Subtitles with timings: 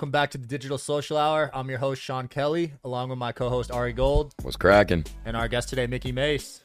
[0.00, 1.50] All right, welcome back to the Digital Social Hour.
[1.52, 5.04] I'm your host Sean Kelly, along with my co-host Ari Gold, What's cracking?
[5.26, 6.64] and our guest today, Mikki Mase.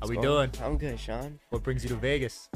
[0.00, 0.50] How we doing?
[0.60, 1.38] I'm good, Sean.
[1.50, 2.48] What brings you to Vegas?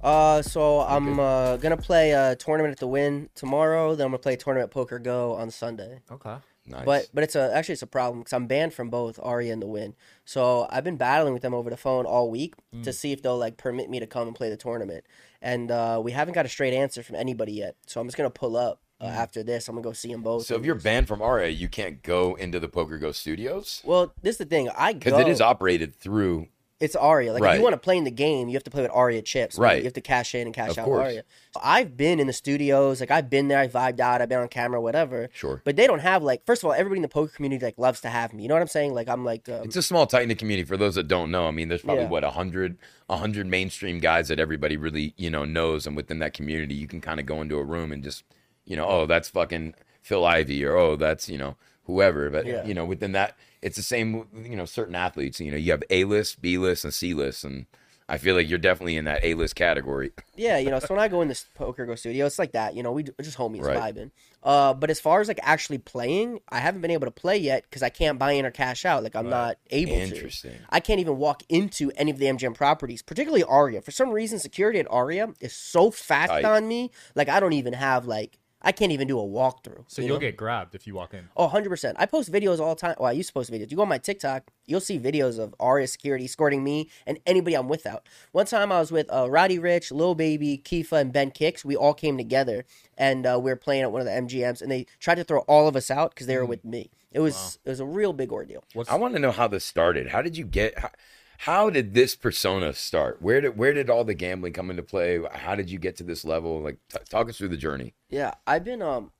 [0.00, 3.96] Uh, so I'm uh, gonna play a tournament at the Wynn tomorrow.
[3.96, 6.02] Then I'm gonna play tournament PokerGO on Sunday.
[6.08, 6.36] Okay.
[6.68, 6.84] Nice.
[6.84, 9.60] But but it's a actually it's a problem because I'm banned from both Ari and
[9.60, 9.96] the Wynn.
[10.24, 12.54] So I've been battling with them over the phone all week
[12.84, 15.04] to see if they'll like permit me to come and play the tournament.
[15.42, 17.74] And uh, we haven't got a straight answer from anybody yet.
[17.86, 19.68] So I'm just gonna pull up uh, after this.
[19.68, 20.46] I'm gonna go see them both.
[20.46, 24.34] so if you're banned from Aria, you can't go into the PokerGO Studios well, this
[24.34, 24.68] is the thing.
[24.76, 26.48] I because it is operated through.
[26.80, 27.32] It's Aria.
[27.32, 27.56] Like if Right.
[27.56, 29.56] you want to play in the game, you have to play with Aria chips.
[29.56, 29.78] Right.
[29.78, 31.04] You have to cash in and cash Of out course.
[31.04, 31.22] Aria.
[31.62, 32.98] I've been in the studios.
[33.00, 33.60] Like I've been there.
[33.60, 34.20] I vibed out.
[34.20, 35.28] I've been on camera, whatever.
[35.32, 35.62] Sure.
[35.64, 36.44] But they don't have like.
[36.44, 38.42] First of all, everybody in the poker community like loves to have me.
[38.42, 38.92] You know what I'm saying?
[38.92, 39.48] Like I'm like.
[39.48, 40.66] Um, It's a small, tight knit community.
[40.66, 42.10] For those that don't know, I mean, there's probably Yeah.
[42.10, 42.76] what a hundred,
[43.08, 46.88] a hundred mainstream guys that everybody really you know knows, and within that community, you
[46.88, 48.24] can kind of go into a room and just,
[48.64, 52.30] you know, oh, that's fucking Phil Ivey or oh, that's you know whoever.
[52.30, 52.64] But Yeah.
[52.64, 54.26] you know, within that, it's the same.
[54.34, 55.40] You know, certain athletes.
[55.40, 57.66] You know, you have A list, B list, and C list, and
[58.06, 60.12] I feel like you're definitely in that A list category.
[60.36, 60.78] yeah, you know.
[60.78, 62.74] So when I go in this PokerGO studio, it's like that.
[62.74, 63.94] You know, we just homies Right.
[63.94, 64.10] vibing.
[64.42, 67.62] Uh, but as far as like actually playing, I haven't been able to play yet
[67.62, 69.02] because I can't buy in or cash out.
[69.02, 70.02] Like I'm not able to.
[70.02, 70.56] Interesting.
[70.68, 73.80] I can't even walk into any of the MGM properties, particularly Aria.
[73.80, 76.44] For some reason, security at Aria is so fast Tight.
[76.44, 76.90] on me.
[77.14, 79.84] Like I don't even have like I can't even do a walkthrough.
[79.86, 80.20] So you you'll know?
[80.20, 81.28] get grabbed if you walk in.
[81.36, 81.94] Oh, 100%.
[81.96, 82.94] I post videos all the time.
[82.98, 83.70] Well, I used to post videos.
[83.70, 87.54] You go on my TikTok, you'll see videos of Aria security escorting me and anybody
[87.54, 88.08] I'm with out.
[88.32, 91.64] One time I was with uh, Roddy Ricch, Lil Baby, Kifa, and Ben Kicks.
[91.64, 92.64] We all came together
[92.96, 95.40] and uh, we were playing at one of the MGMs and they tried to throw
[95.40, 96.90] all of us out because they were with me.
[97.12, 98.64] It was it was a real big ordeal.
[98.72, 100.08] What's I want to know how this started.
[100.08, 100.76] How did you get?
[100.76, 100.90] How,
[101.38, 103.20] how did this persona start?
[103.20, 105.20] Where did where did all the gambling come into play?
[105.32, 106.60] How did you get to this level?
[106.60, 107.94] Like, t- talk us through the journey.
[108.08, 109.12] Yeah, I've been um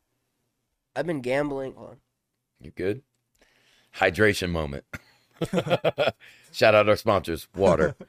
[0.97, 1.75] I've been gambling.
[1.75, 1.97] Hold on.
[2.60, 3.02] You good?
[3.97, 4.84] Hydration moment.
[6.52, 7.94] Shout out our sponsors, water.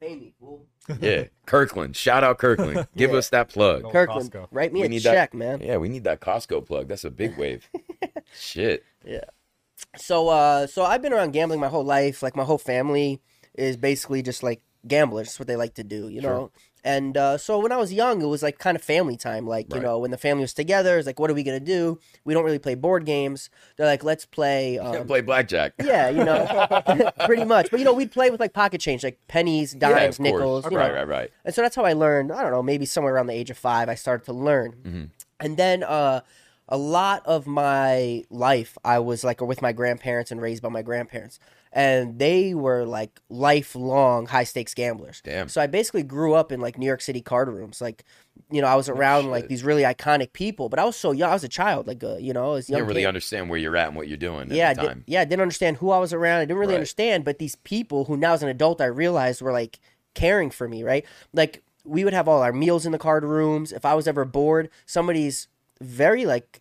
[0.00, 0.64] Pay me, fool.
[0.98, 1.94] Yeah, Kirkland.
[1.94, 2.88] Shout out Kirkland.
[2.96, 3.18] Give Yeah.
[3.18, 3.82] us that plug.
[3.92, 4.48] Kirkland, Costco.
[4.50, 5.60] write me We a need that- check, man.
[5.60, 6.88] Yeah, we need that Costco plug.
[6.88, 7.68] That's a big wave.
[8.34, 8.82] Shit.
[9.96, 12.22] So uh so I've been around gambling my whole life.
[12.22, 13.20] Like my whole family
[13.54, 15.28] is basically just like gamblers.
[15.28, 16.30] That's what they like to do, you Sure.
[16.30, 16.50] know.
[16.82, 19.46] And uh, so when I was young, it was like kind of family time.
[19.46, 21.98] Like you know, when the family was together, it's like, what are we gonna do?
[22.24, 23.50] We don't really play board games.
[23.76, 24.78] They're like, let's play.
[24.78, 25.74] Um, Play blackjack.
[25.84, 26.46] yeah, you know,
[27.26, 27.70] pretty much.
[27.70, 30.18] But you know, we'd play with like pocket change, like pennies, dimes, course.
[30.20, 30.64] nickels.
[30.64, 31.30] You know, Right, right, right.
[31.44, 32.32] and so that's how I learned.
[32.32, 34.72] I don't know, maybe somewhere around the age of five, I started to learn.
[34.82, 35.04] Mm-hmm.
[35.40, 36.22] And then uh,
[36.70, 40.82] a lot of my life, I was like with my grandparents and raised by my
[40.82, 41.38] grandparents.
[41.72, 45.20] And they were like lifelong high stakes gamblers.
[45.22, 45.48] Damn.
[45.48, 47.80] So I basically grew up in like New York City card rooms.
[47.80, 48.04] Like,
[48.50, 51.30] you know, I was around like these really iconic people, but I was so young.
[51.30, 53.02] I was a child, like, uh, you know, I was a You young don't really
[53.02, 53.08] kid.
[53.08, 55.04] understand where you're at and what you're doing Yeah, I at the did, time.
[55.06, 56.38] yeah, I didn't understand who I was around.
[56.40, 56.78] I didn't really Right.
[56.78, 59.78] understand, but these people who now as an adult I realized were like
[60.14, 61.04] caring for me, right?
[61.32, 63.70] Like we would have all our meals in the card rooms.
[63.72, 65.46] If I was ever bored, somebody's
[65.80, 66.59] very like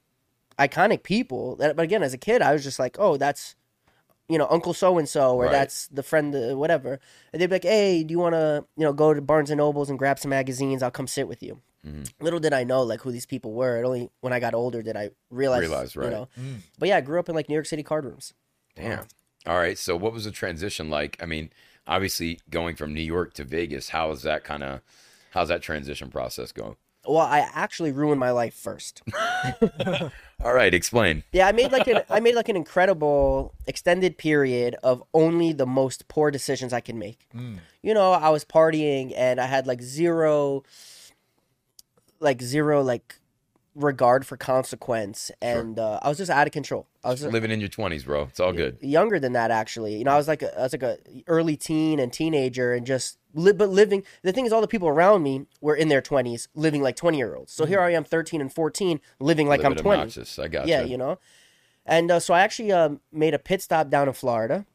[0.59, 1.55] iconic people.
[1.55, 3.55] That, but again, as a kid, I was just like, oh, that's
[4.27, 5.51] you know Uncle so and so, or Right.
[5.51, 6.99] that's the friend, uh, whatever.
[7.33, 9.57] And they'd be like, hey, do you want to you know go to Barnes and
[9.57, 10.83] Nobles and grab some magazines?
[10.83, 11.61] I'll come sit with you.
[11.87, 12.03] Mm-hmm.
[12.23, 13.81] Little did I know like who these people were.
[13.81, 16.05] It only when I got older did I realize, Realize, right.
[16.05, 16.27] You know,
[16.77, 18.33] but yeah, I grew up in like New York City card rooms.
[18.75, 19.05] Damn.
[19.47, 19.77] All right.
[19.77, 21.17] So, what was the transition like?
[21.23, 21.49] I mean,
[21.87, 24.81] obviously, going from New York to Vegas, how is that kind of,
[25.31, 26.75] how's that transition process going?
[27.09, 29.01] Well, I actually ruined my life first.
[30.43, 31.23] All right, explain.
[31.31, 35.65] Yeah, I made like an I made like an incredible extended period of only the
[35.65, 37.27] most poor decisions I can make.
[37.31, 37.55] Hmm.
[37.81, 40.63] You know, I was partying and I had like zero
[42.19, 43.15] like zero like
[43.79, 46.87] regard for consequence and uh, I was just out of control.
[47.03, 48.23] I was Living in your 20s, bro.
[48.23, 48.77] It's all good.
[48.81, 49.97] younger than that actually.
[49.97, 50.97] You know, I was like a, I was like a
[51.27, 54.89] early teen and teenager and just li- but living the thing is all the people
[54.89, 57.53] around me were in their 20s living like 20 year olds.
[57.53, 60.01] So here I am 13 and 14 living like I'm 20.
[60.01, 60.37] obnoxious.
[60.37, 61.17] I got Yeah, you know.
[61.85, 64.65] And uh, so I actually um, made a pit stop down in Florida,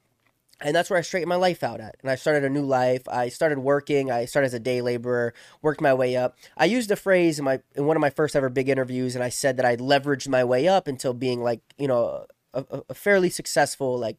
[0.60, 1.96] and that's where I straightened my life out at.
[2.02, 3.08] And I started a new life.
[3.08, 4.10] I started working.
[4.10, 6.36] I started as a day laborer, worked my way up.
[6.56, 9.24] I used the phrase in my in one of my first ever big interviews, and
[9.24, 12.82] I said that I leveraged my way up until being like you know a, a-
[12.90, 14.16] a fairly successful like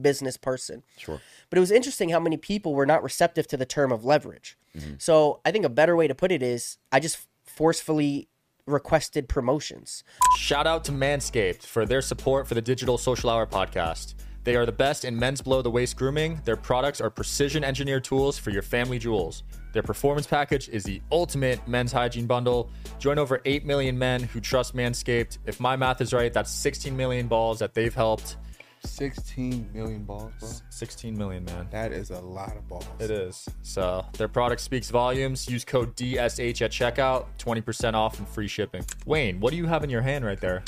[0.00, 0.82] business person.
[0.96, 1.20] Sure.
[1.48, 4.58] But it was interesting how many people were not receptive to the term of leverage.
[4.76, 4.94] Mm-hmm.
[4.98, 8.28] So I think a better way to put it is I just forcefully
[8.66, 10.02] requested promotions.
[10.36, 14.14] Shout out to Manscaped for their support for the Digital Social Hour podcast.
[14.46, 16.40] They are the best in men's below the waist grooming.
[16.44, 19.42] Their products are precision engineered tools for your family jewels.
[19.72, 22.70] Their performance package is the ultimate men's hygiene bundle.
[23.00, 25.38] Join over 8 million men who trust Manscaped.
[25.46, 28.36] If my math is right, that's 16 million balls that they've helped.
[28.84, 30.48] 16 million balls, bro.
[30.70, 31.66] 16 million, man.
[31.72, 32.86] That is a lot of balls.
[33.00, 33.48] It is.
[33.62, 35.48] So their product speaks volumes.
[35.48, 38.84] Use code DSH at checkout, 20% off and free shipping.
[39.06, 40.62] Wayne, what do you have in your hand right there?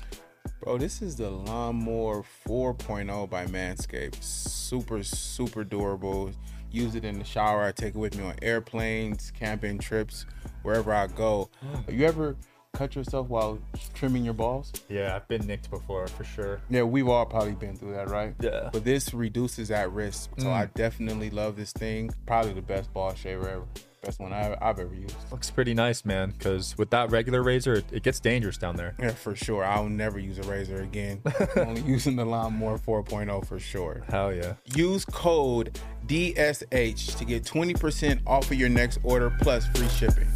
[0.61, 4.23] Bro, this is the Lawnmower 4.0 by Manscaped.
[4.23, 6.33] Super, super durable.
[6.71, 7.65] Use it in the shower.
[7.65, 10.27] I take it with me on airplanes, camping trips,
[10.63, 11.49] wherever I go.
[11.87, 12.37] Have you ever
[12.75, 13.59] cut yourself while
[13.95, 14.73] trimming your balls?
[14.89, 16.61] Yeah, I've been nicked before for sure.
[16.69, 18.35] Yeah, we've all probably been through that, right?
[18.41, 18.71] Yeah.
[18.73, 20.31] But this reduces that risk.
[20.39, 20.75] So I mm.
[20.75, 22.11] definitely love this thing.
[22.27, 23.65] Probably the best ball shaver ever.
[24.03, 25.17] Best one I, I've ever used.
[25.31, 28.95] Looks pretty nice, man, because with that regular razor, it, it gets dangerous down there.
[28.99, 29.65] Yeah, for sure.
[29.65, 31.21] I'll never use a razor again.
[31.57, 34.05] Only using the Lawnmower 4.0 for sure.
[34.09, 34.55] Hell yeah.
[34.77, 40.29] Use code DSH to get 20% off of your next order plus free shipping.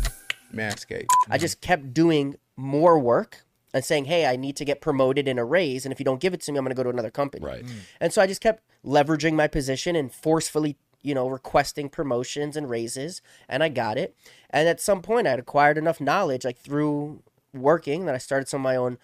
[0.53, 1.07] Manscaped.
[1.31, 5.39] I just kept doing more work and saying, "Hey, I need to get promoted in
[5.39, 6.91] a raise, and if you don't give it to me, I'm going to go to
[6.91, 7.65] another company." Right.
[8.01, 12.71] And so I just kept leveraging my position and forcefully, you know, requesting promotions and
[12.71, 14.17] raises, and I got it.
[14.51, 17.23] And at some point, I had acquired enough knowledge, like through
[17.53, 18.99] working, that I started some of my own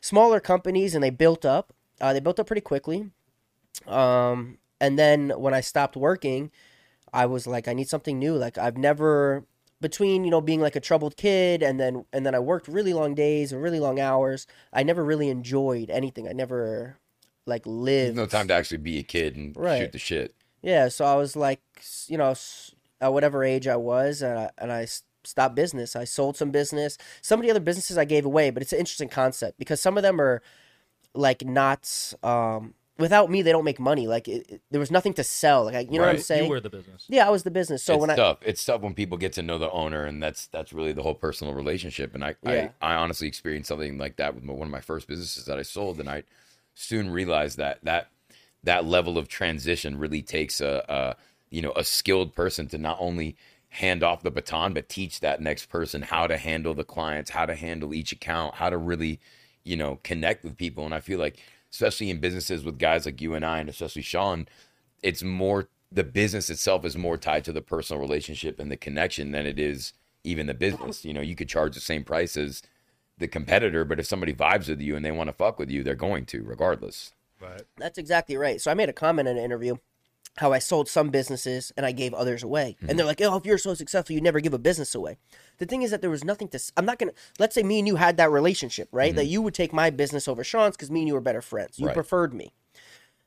[0.00, 1.72] smaller companies, and they built up.
[2.00, 3.10] Uh, they built up pretty quickly.
[3.86, 6.50] Um, and then when I stopped working,
[7.12, 8.34] I was like, I need something new.
[8.36, 9.44] Like I've never
[9.80, 12.94] between you know being like a troubled kid and then and then I worked really
[12.94, 14.46] long days and really long hours.
[14.72, 16.26] I never really enjoyed anything.
[16.26, 16.98] I never
[17.46, 18.16] like lived.
[18.16, 19.80] There's No time to actually be a kid and Right.
[19.80, 20.34] shoot the shit.
[20.64, 21.60] Yeah, so I was like,
[22.06, 22.34] you know,
[23.00, 25.94] at whatever age I was, and I, and I s- stopped business.
[25.94, 26.96] I sold some business.
[27.20, 29.96] Some of the other businesses I gave away, but it's an interesting concept because some
[29.98, 30.40] of them are
[31.14, 32.14] like not.
[32.22, 34.06] Um, without me, they don't make money.
[34.06, 35.64] Like it, it- there was nothing to sell.
[35.64, 36.24] Like I, you know what I'm Right.
[36.24, 36.44] saying?
[36.44, 37.04] You were the business.
[37.08, 37.82] yeah, I was the business.
[37.82, 38.38] So it's when I tough.
[38.42, 41.14] It's tough when people get to know the owner, and that's that's really the whole
[41.14, 42.14] personal relationship.
[42.14, 42.70] And I, Yeah.
[42.80, 45.58] I, I honestly experienced something like that with my, one of my first businesses that
[45.58, 46.22] I sold, and I
[46.74, 48.08] soon realized that that
[48.64, 51.16] that level of transition really takes a, a
[51.50, 53.36] you know a skilled person to not only
[53.68, 57.46] hand off the baton but teach that next person how to handle the clients how
[57.46, 59.20] to handle each account how to really
[59.64, 60.84] you know connect with people.
[60.84, 61.38] And i feel like
[61.72, 64.46] especially in businesses with guys like you and i and especially sean
[65.02, 69.30] it's more the business itself is more tied to the personal relationship and the connection
[69.30, 69.92] than it is
[70.24, 71.04] even the business.
[71.04, 72.62] You know you could charge the same price as
[73.18, 75.84] the competitor but if somebody vibes with you and they want to fuck with you
[75.84, 77.12] they're going to regardless
[77.44, 77.62] Right.
[77.76, 78.60] That's exactly right.
[78.60, 79.76] So I made a comment in an interview
[80.38, 82.76] how I sold some businesses and I gave others away.
[82.80, 82.96] And mm-hmm.
[82.96, 85.16] they're like, "Oh, if you're so successful, you never give a business away."
[85.58, 86.60] The thing is that there was nothing to.
[86.76, 87.12] I'm not gonna.
[87.38, 89.10] Let's say me and you had that relationship, right?
[89.10, 89.16] Mm-hmm.
[89.16, 91.78] That you would take my business over Sean's because me and you were better friends.
[91.78, 91.94] You Right.
[91.94, 92.52] preferred me.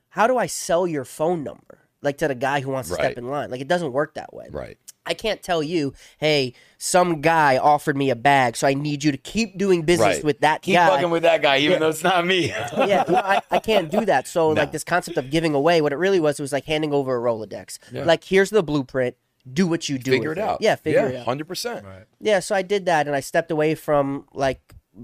[0.09, 3.05] How do I sell your phone number, like to the guy who wants to Right.
[3.05, 3.49] step in line?
[3.51, 4.47] Like it doesn't work that way.
[4.51, 4.77] right
[5.09, 9.11] I can't tell you, hey, some guy offered me a bag, so I need you
[9.13, 10.65] to keep doing business right with that guy.
[10.65, 11.79] keep guy fucking with that guy even Yeah.
[11.79, 14.27] though it's not me yeah, no, I, I can't do that.
[14.27, 16.94] So like this concept of giving away, what it really was, it was like handing
[16.94, 17.79] over a Rolodex.
[17.91, 18.03] Yeah.
[18.03, 19.15] Like here's the blueprint.
[19.51, 20.11] Do what you do.
[20.11, 21.25] figure with it out Yeah, figure it out.
[21.25, 22.03] 100% Right.
[22.19, 24.59] Yeah, so I did that, and I stepped away from like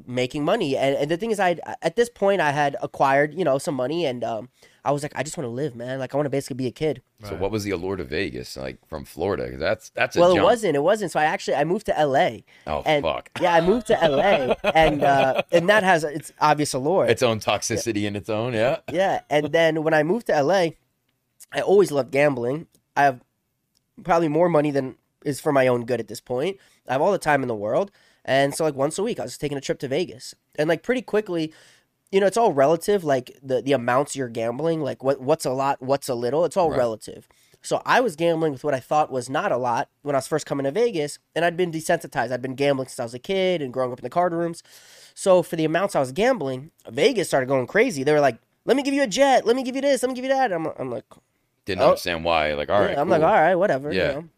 [0.08, 0.76] making money.
[0.78, 3.76] And, and the thing is, I at this point I had acquired you know some
[3.76, 4.50] money, and um,
[4.86, 6.00] I was like, I just want to live, man.
[6.00, 7.02] Like I want to basically be a kid.
[7.24, 10.36] so what was the allure to vegas like from florida 'Cause that's that's a well,
[10.36, 10.76] it wasn't.
[10.76, 11.12] It wasn't.
[11.12, 12.44] So I actually I moved to L.A.
[12.68, 13.30] Oh, and, fuck.
[13.42, 14.58] Yeah, I moved to L.A.
[14.76, 17.06] and uh, and that has its obvious allure.
[17.06, 20.70] its own toxicity in its own yeah Yeah, and then when I moved to LA,
[21.52, 22.68] I always loved gambling.
[22.96, 23.22] I have
[24.04, 26.58] probably more money than is for my own good at this point.
[26.88, 27.92] I have all the time in the world,
[28.26, 30.84] and so like once a week, I was taking a trip to Vegas, and like
[30.84, 31.54] pretty quickly,
[32.12, 33.04] you know, it's all relative.
[33.04, 36.46] Like the the amounts you're gambling, like what what's a lot, what's a little.
[36.46, 36.78] It's all Right.
[36.78, 37.28] relative.
[37.66, 40.28] So I was gambling with what I thought was not a lot when I was
[40.28, 42.32] first coming to Vegas, and I'd been desensitized.
[42.34, 44.64] I'd been gambling since I was a kid and growing up in the card rooms.
[45.16, 48.04] So for the amounts I was gambling, Vegas started going crazy.
[48.04, 49.46] They were like, "Let me give you a jet.
[49.46, 50.04] Let me give you this.
[50.04, 51.06] Let me give you that." I'm, I'm like,
[51.66, 51.88] didn't Oh.
[51.90, 53.18] understand why like all right yeah, I'm cool.
[53.20, 53.94] like, all right, whatever.
[53.94, 54.12] you Yeah.
[54.12, 54.30] know.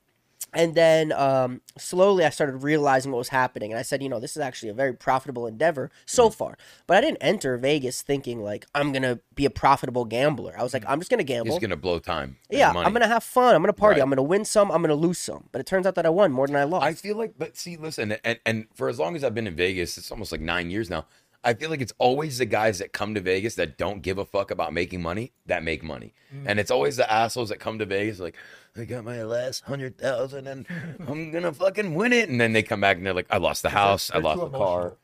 [0.54, 3.72] And then um, slowly I started realizing what was happening.
[3.74, 6.34] And I said, you know, this is actually a very profitable endeavor so Mm-hmm.
[6.38, 6.58] far.
[6.88, 10.56] But I didn't enter Vegas thinking, like, I'm going to be a profitable gambler.
[10.58, 11.52] I was like, I'm just going to gamble.
[11.52, 12.38] He's gonna blow time.
[12.50, 12.70] yeah.
[12.70, 13.54] I'm going to have fun.
[13.54, 14.00] I'm going to party.
[14.00, 14.04] Right.
[14.04, 14.72] I'm going to win some.
[14.72, 15.50] I'm going to lose some.
[15.52, 16.86] But it turns out that I won more than I lost.
[16.86, 19.56] I feel like, but see, listen, and and for as long as I've been in
[19.58, 21.06] Vegas, it's almost like nine years now.
[21.46, 24.26] I feel like it's always the guys that come to Vegas that don't give a
[24.26, 26.14] fuck about making money that make money,
[26.46, 28.36] and it's always the assholes that come to Vegas like,
[28.76, 30.66] I got my last hundred thousand and
[31.08, 33.62] I'm gonna fucking win it, and then they come back and they're like, I lost
[33.64, 34.80] the house, I lost the car.
[34.80, 34.98] emotional.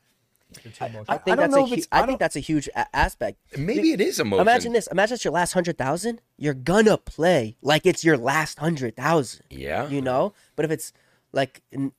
[0.54, 1.06] They're.
[1.08, 2.68] I think don't that's a know if hu- it's- I I think that's a huge
[2.76, 3.38] a- aspect.
[3.58, 4.42] Maybe it is emotion.
[4.42, 4.88] Imagine this.
[4.88, 6.22] Imagine it's your last hundred thousand.
[6.38, 9.44] You're gonna play like it's your last hundred thousand.
[9.50, 9.88] Yeah.
[9.88, 10.34] You know.
[10.58, 10.92] But if it's
[11.34, 11.94] Like, n-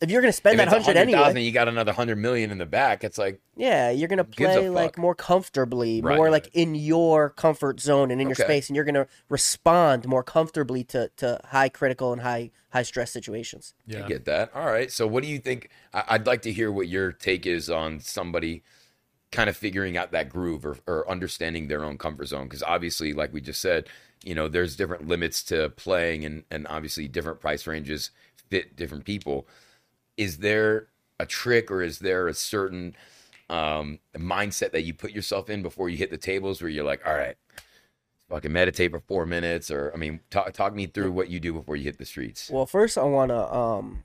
[0.00, 2.50] if you're gonna spend If that it's hundred 100,000, anyway, you got another hundred million
[2.50, 3.02] in the back.
[3.04, 6.16] It's like yeah, you're gonna play like more comfortably, Right.
[6.16, 8.44] more like in your comfort zone and in your Okay.
[8.44, 13.10] space, and you're gonna respond more comfortably to to high critical and high high stress
[13.10, 13.74] situations.
[13.86, 14.04] Yeah.
[14.04, 14.50] I get that.
[14.54, 14.90] All right.
[14.92, 15.70] So, what do you think?
[15.92, 18.62] I- I'd like to hear what your take is on somebody
[19.32, 22.44] kind of figuring out that groove or, or understanding their own comfort zone.
[22.44, 23.86] Because obviously, like we just said,
[24.24, 28.10] you know, there's different limits to playing, and and obviously different price ranges
[28.48, 29.46] fit different people.
[30.18, 32.94] Is there a trick, or is there a certain
[33.48, 37.06] um, mindset that you put yourself in before you hit the tables, where you're like,
[37.06, 37.36] all right.
[38.28, 41.54] Fucking meditate for four minutes, or I mean, talk talk me through what you do
[41.54, 42.50] before you hit the streets.
[42.50, 44.04] Well, first I wanna um,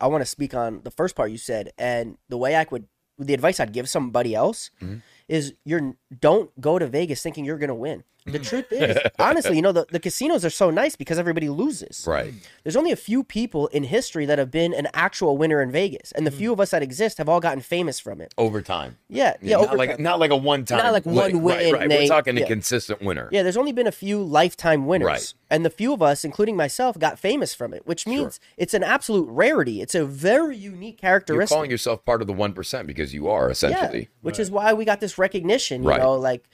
[0.00, 2.88] I wanna speak on the first part you said, and the way I would
[3.18, 4.96] the advice I'd give somebody else Mm-hmm.
[5.28, 8.04] Is you're don't go to Vegas thinking you're gonna win.
[8.26, 8.48] The Mm.
[8.48, 12.06] truth is, honestly, you know the, the casinos are so nice because everybody loses.
[12.06, 12.32] Right.
[12.62, 16.10] There's only a few people in history that have been an actual winner in Vegas,
[16.12, 16.38] and the Mm.
[16.38, 18.32] few of us that exist have all gotten famous from it.
[18.38, 18.96] Over time.
[19.10, 20.02] Yeah, yeah, not over like time.
[20.02, 21.88] not like a one time, Not like one win, Right, right.
[21.90, 22.44] they- We're talking yeah.
[22.44, 23.28] a consistent winner.
[23.30, 25.04] Yeah, there's only been a few lifetime winners.
[25.06, 25.34] Right.
[25.50, 28.82] And the few of us, including myself, got famous from it, which means it's an
[28.82, 29.82] absolute rarity.
[29.82, 31.50] It's a very unique characteristic.
[31.50, 34.08] You're calling yourself part of the one percent because you are yeah, essentially.
[34.22, 35.82] which is why we got this recognition.
[35.82, 36.00] You Right.
[36.00, 36.44] know, like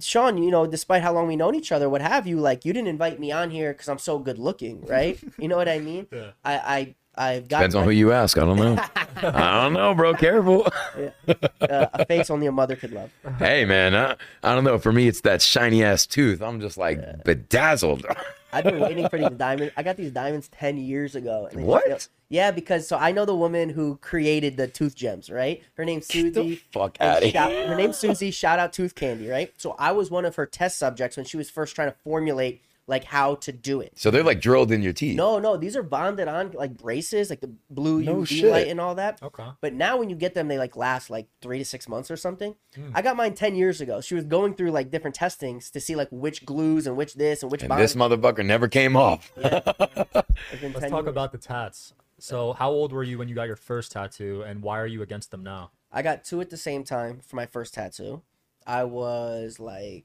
[0.00, 2.72] Sean, you know, despite how long we known each other, what have you, like you
[2.72, 5.18] didn't invite me on here because I'm so good looking, right?
[5.38, 6.06] you know what I mean?
[6.12, 6.30] Yeah.
[6.44, 8.36] I, I, I've got Depends on who you ask.
[8.36, 8.76] I don't know.
[9.16, 10.12] I don't know, bro.
[10.12, 10.66] Careful.
[10.96, 13.10] uh, a face only a mother could love.
[13.38, 13.94] hey, man.
[13.94, 14.78] I, I don't know.
[14.78, 16.42] For me, it's that shiny ass tooth.
[16.42, 18.04] I'm just like bedazzled.
[18.56, 19.72] I've been waiting for these diamonds.
[19.76, 21.48] I got these diamonds ten years ago.
[21.52, 22.08] What?
[22.28, 25.62] Yeah, because so I know the woman who created the tooth gems, right?
[25.74, 26.56] Her name's Susie.
[26.72, 27.68] fuck shout- here.
[27.68, 28.30] Her name's Susie.
[28.30, 29.52] Shout out Tooth Candy, right?
[29.58, 32.62] So I was one of her test subjects when she was first trying to formulate
[32.88, 33.92] like how to do it.
[33.96, 35.16] So they're like drilled in your teeth.
[35.16, 38.50] No, no, these are bonded on like braces, like the blue No UV shit.
[38.50, 39.20] light and all that.
[39.22, 39.46] Okay.
[39.60, 42.16] But now when you get them, they like last like three to six months or
[42.16, 42.54] something.
[42.74, 42.90] Hmm.
[42.94, 44.00] I got mine ten years ago.
[44.00, 47.42] She was going through like different testings to see like which glues and which this
[47.42, 47.82] and which And bond.
[47.82, 49.32] this motherfucker never came off.
[49.36, 49.66] It's
[50.62, 51.08] Let's talk years.
[51.08, 51.94] about the tats.
[52.18, 55.02] So, how old were you when you got your first tattoo, and why are you
[55.02, 55.70] against them now?
[55.92, 58.22] I got two at the same time for my first tattoo.
[58.66, 60.04] I was like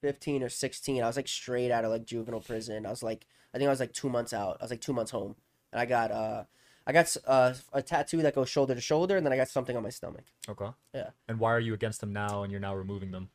[0.00, 1.02] 15 or 16.
[1.02, 2.86] I was like straight out of like juvenile prison.
[2.86, 4.58] I was like, I think I was like two months out.
[4.60, 5.36] I was like two months home.
[5.72, 6.44] And I got, uh,
[6.86, 9.76] I got uh, a tattoo that goes shoulder to shoulder, and then I got something
[9.76, 10.24] on my stomach.
[10.48, 10.70] Okay.
[10.94, 11.10] Yeah.
[11.28, 13.28] And why are you against them now, and you're now removing them?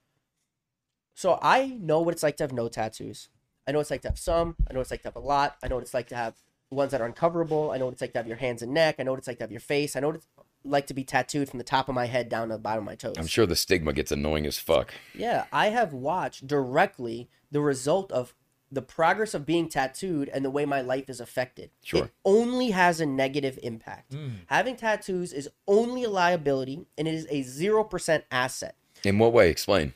[1.13, 3.29] So I know what it's like to have no tattoos.
[3.67, 4.55] I know what it's like to have some.
[4.67, 5.57] I know what it's like to have a lot.
[5.63, 6.33] I know what it's like to have
[6.71, 7.71] ones that are uncoverable.
[7.71, 8.95] I know what it's like to have your hands and neck.
[8.97, 9.95] I know what it's like to have your face.
[9.95, 10.27] I know what it's
[10.63, 12.85] like to be tattooed from the top of my head down to the bottom of
[12.85, 13.15] my toes.
[13.17, 14.93] I'm sure the stigma gets annoying as fuck.
[15.13, 18.33] Yeah, I have watched directly the result of
[18.71, 21.69] the progress of being tattooed and the way my life is affected.
[21.83, 22.05] Sure.
[22.05, 24.13] It only has a negative impact.
[24.13, 24.29] Hmm.
[24.47, 28.75] Having tattoos is only a liability and it is a 0% asset.
[29.03, 29.49] In what way?
[29.49, 29.93] Explain.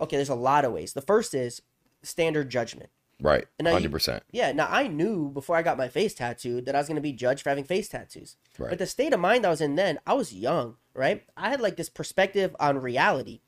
[0.00, 0.92] Okay, there's a lot of ways.
[0.92, 1.62] The first is
[2.02, 2.90] standard judgment.
[3.20, 3.46] Right.
[3.58, 4.22] And now you- Hundred percent.
[4.30, 7.00] Yeah, now I knew before I got my face tattooed that I was going to
[7.00, 8.36] be judged for having face tattoos.
[8.58, 8.70] Right.
[8.70, 11.24] But the state of mind I was in then, I was young, right?
[11.36, 13.40] I had like this perspective on reality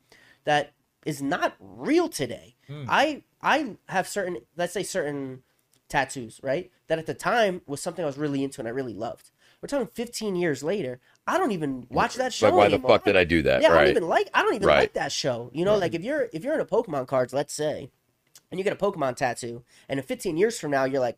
[0.45, 0.73] that
[1.05, 2.55] is not real today.
[2.67, 2.85] Hmm.
[2.89, 5.43] I I have certain let's say certain
[5.87, 6.71] tattoos, right?
[6.87, 9.31] That at the time was something I was really into and I really loved.
[9.61, 10.99] We're talking 15 years later.
[11.27, 13.61] I don't even watch that show Like, why the fuck did I do that?
[13.61, 14.29] Yeah, I don't even like.
[14.33, 14.79] I don't even Right.
[14.79, 15.51] like that show.
[15.53, 17.91] You know, like if you're if you're into Pokemon cards, let's say,
[18.51, 21.17] and you get a Pokemon tattoo, and in 15 years from now, you're like,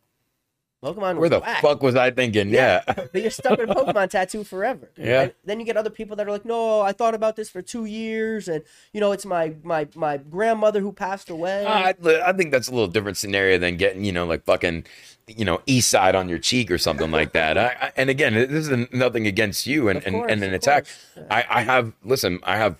[0.82, 1.18] Pokemon.
[1.18, 1.62] Where the whack.
[1.62, 2.48] fuck was I thinking?
[2.48, 2.82] Yeah.
[3.12, 4.90] But you're stuck in a Pokemon tattoo forever.
[4.96, 5.22] Yeah.
[5.22, 7.62] And then you get other people that are like, no, I thought about this for
[7.62, 11.64] two years, and you know, it's my my my grandmother who passed away.
[11.66, 14.84] I, I think that's a little different scenario than getting, you know, like fucking,
[15.28, 17.56] you know, east side on your cheek or something like that.
[17.56, 20.86] I, I, and again, this is nothing against you and, Of and, and an attack.
[21.14, 21.26] course.
[21.30, 22.76] I, I have, listen, I have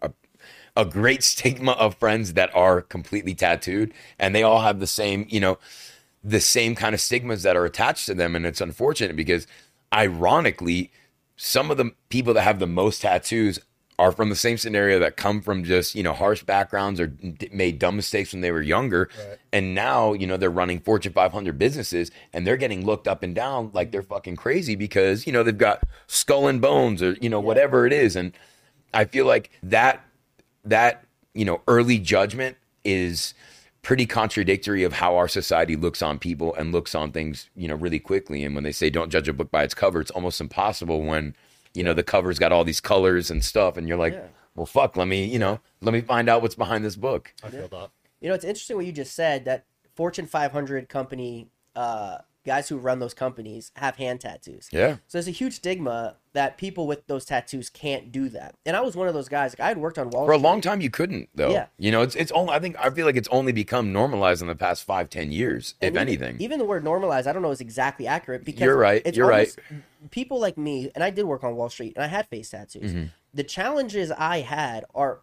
[0.00, 0.10] a,
[0.76, 5.26] a great stigma of friends that are completely tattooed and they all have the same,
[5.28, 5.58] you know,
[6.24, 8.34] the same kind of stigmas that are attached to them.
[8.36, 9.46] And it's unfortunate because
[9.92, 10.90] ironically,
[11.36, 13.58] some of the people that have the most tattoos
[13.98, 17.48] are from the same scenario that come from just you know harsh backgrounds or d-
[17.52, 19.08] made dumb mistakes when they were younger.
[19.52, 23.34] And now you know they're running fortune 500 businesses and they're getting looked up and
[23.34, 27.28] down like they're fucking crazy because you know they've got skull and bones or you
[27.28, 28.16] know whatever it is.
[28.16, 28.32] And
[28.94, 30.04] i feel like that
[30.64, 31.04] that
[31.34, 33.34] you know early judgment is
[33.82, 37.74] pretty contradictory of how our society looks on people and looks on things you know
[37.74, 40.40] really quickly and when they say don't judge a book by its cover it's almost
[40.40, 41.34] impossible when
[41.74, 44.26] you know the cover's got all these colors and stuff and you're like Yeah.
[44.54, 47.48] well fuck let me you know let me find out what's behind this book I
[47.48, 47.90] feel that.
[48.20, 49.64] You know, it's interesting what you just said that
[49.96, 54.68] Fortune 500 company uh, guys who run those companies have hand tattoos.
[54.72, 54.94] Yeah.
[55.06, 58.54] So there's a huge stigma that people with those tattoos can't do that.
[58.64, 59.52] And I was one of those guys.
[59.52, 60.26] Like I had worked on Wall Street.
[60.26, 60.48] For a Street.
[60.48, 61.50] long time, you couldn't though.
[61.50, 61.66] Yeah.
[61.78, 62.52] You know, it's it's only.
[62.52, 65.74] I think I feel like it's only become normalized in the past five, ten years,
[65.80, 66.36] if even- anything.
[66.40, 69.54] Even the word normalized, I don't know is exactly accurate because You're right, you're right.
[70.10, 72.92] People like me, and I did work on Wall Street, and I had face tattoos.
[72.92, 73.04] Mm-hmm.
[73.34, 75.20] The challenges I had are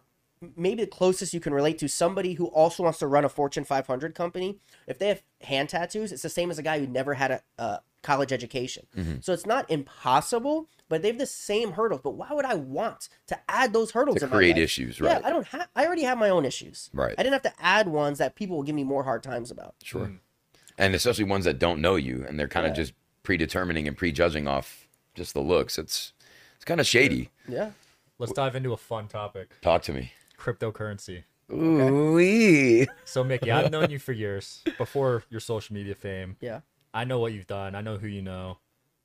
[0.56, 3.64] maybe the closest you can relate to somebody who also wants to run a Fortune
[3.64, 4.58] 500 company.
[4.86, 7.42] If they have hand tattoos, it's the same as a guy who never had a,
[7.58, 8.86] a college education.
[8.96, 9.16] Mm-hmm.
[9.20, 12.00] So it's not impossible, but they have the same hurdles.
[12.02, 14.64] But why would I want to add those hurdles To create life?
[14.64, 15.24] issues, Yeah, right.
[15.24, 15.68] I don't have.
[15.76, 16.90] I already have my own issues.
[16.92, 17.14] Right.
[17.18, 19.74] I didn't have to add ones that people will give me more hard times about.
[19.82, 20.12] Sure.
[20.78, 24.48] And especially ones that don't know you and they're kind of just predetermining and prejudging
[24.48, 25.78] off just the looks.
[25.78, 26.14] It's
[26.56, 27.30] it's kind of shady.
[27.46, 27.72] Yeah.
[28.18, 30.12] Let's dive into a fun topic: Talk to me.
[30.40, 31.24] Cryptocurrency.
[31.52, 32.86] Ooh.
[33.04, 36.36] So, Mikki, I've known you for years before your social media fame.
[36.40, 36.60] Yeah.
[36.94, 37.74] I know what you've done.
[37.74, 38.58] I know who you know.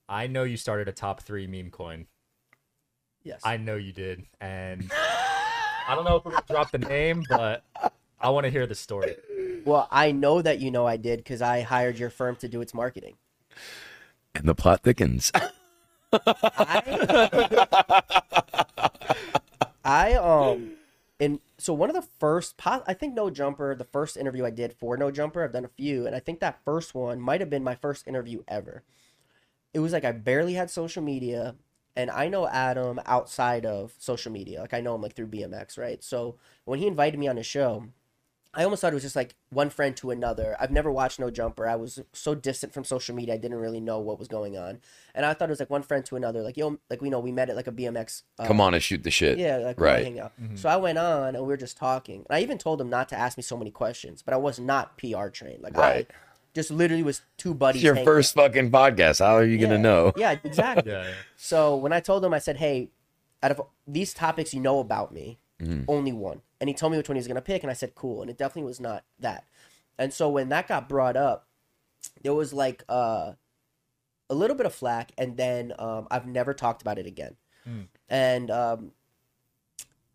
[0.07, 2.05] I know you started a top three meme coin.
[3.23, 3.41] Yes.
[3.43, 7.63] I know you did, and I don't know if we're gonna drop the name, but
[8.19, 9.15] I want to hear the story.
[9.65, 12.61] well, I know that you know I did because I hired your firm to do
[12.61, 13.15] its marketing.
[14.35, 15.31] And the plot thickens.
[19.83, 20.71] I um,
[21.19, 24.73] and so one of the first, I think No Jumper, the first interview I did
[24.73, 27.49] for No Jumper, I've done a few, and I think that first one might have
[27.49, 28.83] been my first interview ever.
[29.73, 31.55] It was like I barely had social media,
[31.95, 34.61] and I know Adam outside of social media.
[34.61, 36.03] Like I know him like through BMX, right?
[36.03, 37.87] So when he invited me on his show,
[38.55, 40.55] I almost thought it was just like one friend to another.
[40.59, 41.67] I've never watched No Jumper.
[41.67, 43.33] I was so distant from social media.
[43.33, 44.79] I didn't really know what was going on,
[45.13, 46.41] and I thought it was like one friend to another.
[46.41, 48.23] Like yo, like we know we met at like a BMX.
[48.39, 49.37] Uh, Come on and shoot the shit.
[49.37, 49.93] yeah, like right.
[49.95, 50.03] right.
[50.05, 50.33] hang out.
[50.55, 52.25] So I went on and we were just talking.
[52.29, 54.59] And I even told him not to ask me so many questions, but I was
[54.59, 55.61] not PR trained.
[55.61, 56.07] Like Right.
[56.09, 56.13] I
[56.53, 57.81] just literally was two buddies.
[57.81, 59.19] It's your hanging first fucking podcast.
[59.19, 59.61] How are you out.
[59.69, 60.13] gonna know?
[60.15, 60.91] Yeah, exactly.
[60.91, 61.13] Yeah, yeah.
[61.35, 62.89] So when I told him, I said, "Hey,
[63.43, 65.83] out of these topics you know about me, Mm-hmm.
[65.89, 67.93] only one." And he told me which one he was gonna pick, and I said,
[67.93, 69.45] "Cool." And it definitely was not that.
[69.99, 71.47] And so when that got brought up,
[72.23, 73.33] there was like uh,
[74.31, 77.35] a little bit of flack, and then um, I've never talked about it again.
[78.09, 78.93] And um,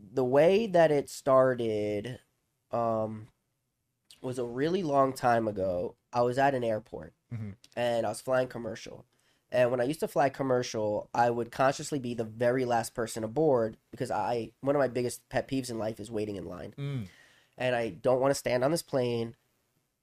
[0.00, 2.18] the way that it started
[2.72, 3.28] um,
[4.20, 5.94] was a really long time ago.
[6.12, 7.54] I was at an airport Mhm.
[7.76, 9.04] and I was flying commercial.
[9.52, 13.24] And when I used to fly commercial, I would consciously be the very last person
[13.24, 16.74] aboard because I one of my biggest pet peeves in life is waiting in line.
[16.78, 17.06] Mm.
[17.58, 19.34] And I don't want to stand on this plane.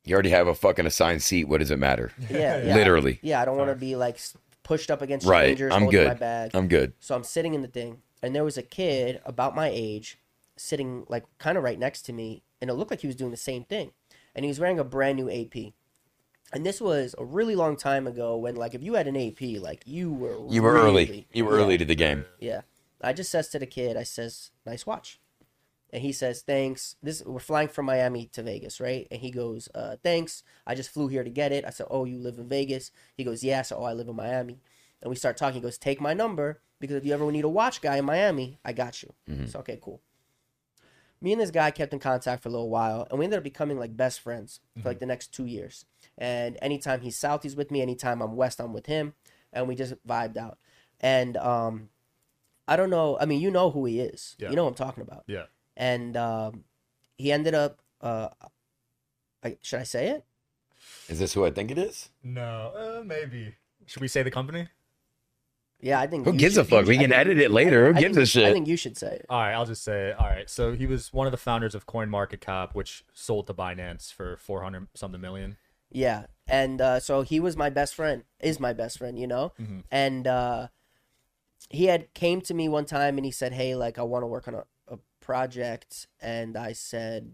[0.04, 1.46] You already have a fucking assigned seat.
[1.48, 2.12] What does it matter?
[2.30, 2.76] Yeah, yeah.
[2.76, 3.20] Literally.
[3.22, 4.20] Yeah, I don't want to be like
[4.64, 5.44] pushed up against Right.
[5.56, 6.08] strangers I'm holding good.
[6.08, 6.52] my bag.
[6.54, 6.94] I'm good.
[7.00, 10.18] So I'm sitting in the thing, and there was a kid about my age
[10.58, 13.32] sitting like kind of right next to me, and it looked like he was doing
[13.32, 13.92] the same thing.
[14.36, 15.74] And he was wearing a brand new AP.
[16.54, 19.62] And this was a really long time ago when, like, if you had an AP,
[19.62, 21.28] like, you were You were early.
[21.34, 22.26] You were yeah, early to the game.
[22.40, 22.62] Yeah.
[23.02, 25.20] I just says to the kid, I says, nice watch.
[25.92, 26.96] And he says, thanks.
[27.04, 29.08] This We're flying from Miami to Vegas, right?
[29.12, 30.44] And he goes, uh, thanks.
[30.66, 31.66] I just flew here to get it.
[31.66, 32.92] I said, oh, you live in Vegas?
[33.16, 33.62] He goes, yeah.
[33.62, 34.60] So, oh, I live in Miami.
[35.02, 35.56] And we start talking.
[35.56, 38.58] He goes, take my number because if you ever need a watch guy in Miami,
[38.66, 39.14] I got you.
[39.48, 40.02] So, okay, cool.
[41.20, 43.44] Me and this guy kept in contact for a little while, and we ended up
[43.44, 45.86] becoming like best friends for like the next two years.
[46.18, 47.82] And anytime he's south, he's with me.
[47.82, 49.14] Anytime I'm west, I'm with him,
[49.52, 50.60] and we just vibed out.
[51.00, 51.90] And um,
[52.68, 53.18] I don't know.
[53.20, 54.36] I mean, you know who he is.
[54.38, 54.50] Yeah.
[54.50, 55.24] You know what I'm talking about.
[55.28, 55.46] Yeah.
[55.76, 56.64] And um,
[57.18, 57.80] he ended up.
[58.02, 58.30] Uh,
[59.44, 60.26] I, should I say it?
[61.10, 62.10] Is this who I think it is?
[62.24, 63.56] No, uh, maybe.
[63.86, 64.68] Should we say the company?
[65.80, 66.26] Yeah, I think.
[66.26, 66.84] Who you gives a fuck?
[66.86, 67.92] you We can I think- edit it later.
[67.92, 68.46] Who I gives think- a shit?
[68.46, 69.26] I think you should say it.
[69.30, 70.12] All right, I'll just say.
[70.12, 74.12] All right, so he was one of the founders of CoinMarketCap, which sold to Binance
[74.12, 75.58] for 400 something million.
[75.92, 79.54] Yeah, and uh, so he was my best friend, is my best friend, you know,
[79.60, 79.84] Mhm.
[79.92, 80.68] and uh,
[81.70, 84.28] he had came to me one time and he said, "Hey, like I want to
[84.28, 87.34] work on a, a project," and I said,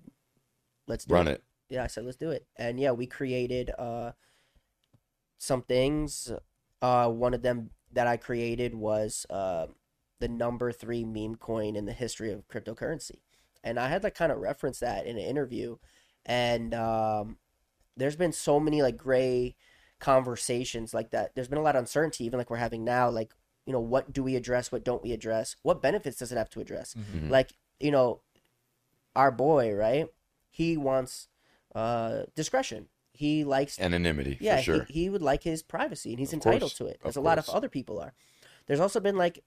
[0.86, 1.44] "Let's do Run it.
[1.70, 4.12] Yeah, I said, "Let's do it," and yeah, we created uh,
[5.40, 6.32] some things.
[6.82, 9.68] Uh, one of them that I created was uh,
[10.20, 13.20] the number three meme coin in the history of cryptocurrency,
[13.64, 15.78] and I had like kind of referenced that in an interview,
[16.26, 17.38] and um,
[17.96, 19.56] there's been so many like gray
[20.00, 21.34] conversations like that.
[21.34, 23.10] There's been a lot of uncertainty, even like we're having now.
[23.10, 23.34] Like,
[23.66, 24.72] you know, what do we address?
[24.72, 25.56] What don't we address?
[25.64, 26.96] What benefits does it have to address?
[26.96, 27.30] Mm-hmm.
[27.30, 28.20] Like, you know,
[29.16, 30.08] our boy, right?
[30.50, 31.30] He wants
[31.74, 32.88] uh, discretion.
[33.14, 34.84] He likes Anonymity, yeah, for sure.
[34.90, 37.16] he, he would like his privacy, and he's Of entitled course, to it, of as
[37.16, 38.14] a lot of other people are.
[38.66, 39.44] There's also been like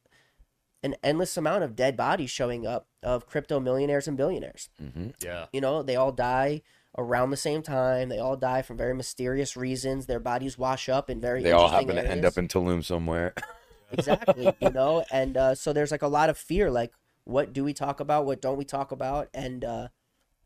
[0.83, 4.69] an endless amount of dead bodies showing up of crypto millionaires and billionaires.
[4.79, 5.47] hmm Yeah.
[5.53, 6.63] You know, they all die
[6.97, 8.09] around the same time.
[8.09, 10.07] They all die from very mysterious reasons.
[10.07, 12.85] Their bodies wash up in very They all interesting happen to end up in Tulum
[12.85, 13.35] somewhere.
[13.93, 16.93] exactly you know and uh, so there's like a lot of fear like
[17.25, 19.87] what do we talk about what don't we talk about and uh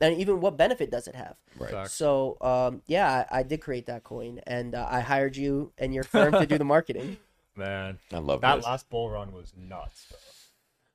[0.00, 1.70] and even what benefit does it have Right.
[1.70, 1.92] Facts.
[1.92, 5.92] so um yeah i, I did create that coin and uh, i hired you and
[5.94, 7.16] your firm to do the marketing
[7.56, 8.64] Man, I love that this.
[8.64, 10.06] last bull run was nuts.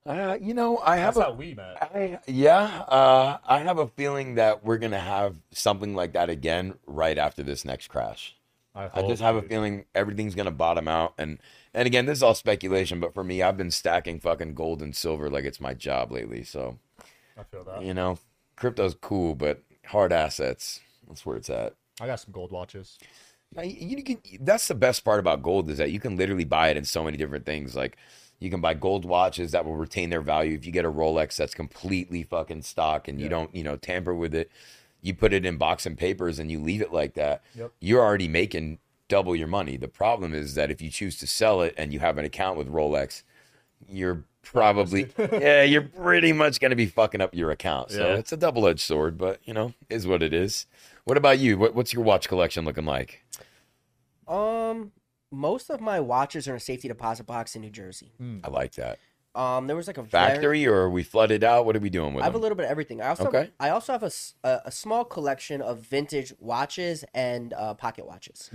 [0.06, 0.14] Bro.
[0.32, 1.78] Uh, you know, I have That's a how we met.
[1.82, 6.76] I yeah, uh, I have a feeling that we're gonna have something like that again
[6.88, 8.36] right after this next crash.
[8.74, 11.40] I, I just have a feeling everything's gonna bottom out, and
[11.74, 14.96] and again, this is all speculation, but for me, I've been stacking fucking gold and
[14.96, 16.44] silver like it's my job lately.
[16.44, 16.78] So
[17.38, 17.82] I feel that.
[17.84, 18.18] you know,
[18.56, 21.76] crypto's cool, but hard assets, that's where it's at.
[22.02, 22.98] I got some gold watches.
[23.56, 24.20] Now, you, you can.
[24.42, 27.04] That's the best part about gold is that you can literally buy it in so
[27.04, 27.76] many different things.
[27.76, 27.98] Like
[28.40, 30.56] you can buy gold watches that will retain their value.
[30.56, 34.14] If you get a Rolex that's completely fucking stock and you don't, you know, tamper
[34.14, 34.52] with it,
[35.02, 37.44] you put it in box and papers and you leave it like that.
[37.56, 37.72] Yep.
[37.80, 39.78] You're already making double your money.
[39.78, 42.58] The problem is that if you choose to sell it and you have an account
[42.58, 43.24] with Rolex,
[43.88, 47.92] you're probably yeah, you're pretty much going to be fucking up your account.
[47.92, 48.16] So Yeah.
[48.16, 50.66] it's a double edged sword, but you know, is what it is.
[51.04, 51.58] What about you?
[51.58, 53.24] What, what's your watch collection looking like?
[54.28, 54.92] um
[55.32, 58.12] most of my watches are in a safety deposit box in new jersey
[58.44, 58.98] I like that.
[59.36, 61.66] um there was like a very- Factory, or are we flooded out?
[61.66, 63.02] What are we doing with I have a little bit of everything.
[63.02, 63.52] I also Okay.
[63.60, 64.12] I also have a
[64.66, 68.50] a small collection of vintage watches and uh, pocket watches.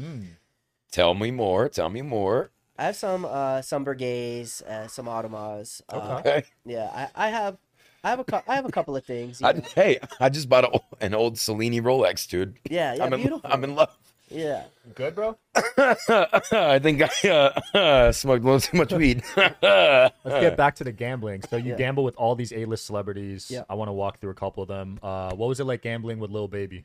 [0.90, 1.68] Tell me more.
[1.68, 2.50] Tell me more.
[2.80, 5.82] I have some uh, some Breguets, uh, some Audemars.
[5.88, 6.30] Uh, Okay.
[6.38, 6.46] Okay.
[6.64, 7.58] Yeah, I, I have
[8.02, 9.42] I have a cou- I have a couple of things.
[9.42, 12.56] I, hey, I just bought a, an old Cellini Rolex, dude.
[12.70, 13.42] Yeah, yeah, I'm in, beautiful.
[13.52, 13.94] I'm in love.
[14.30, 14.62] Yeah,
[14.94, 15.36] Good, bro.
[15.76, 17.28] I think I
[17.74, 19.22] uh, smoked a little too much weed.
[19.36, 21.42] Let's get back to the gambling.
[21.50, 21.76] So you Yeah.
[21.76, 23.50] gamble with all these A-list celebrities.
[23.50, 23.64] Yeah.
[23.68, 25.00] I want to walk through a couple of them.
[25.02, 26.84] Uh, what was it like gambling with Lil Baby?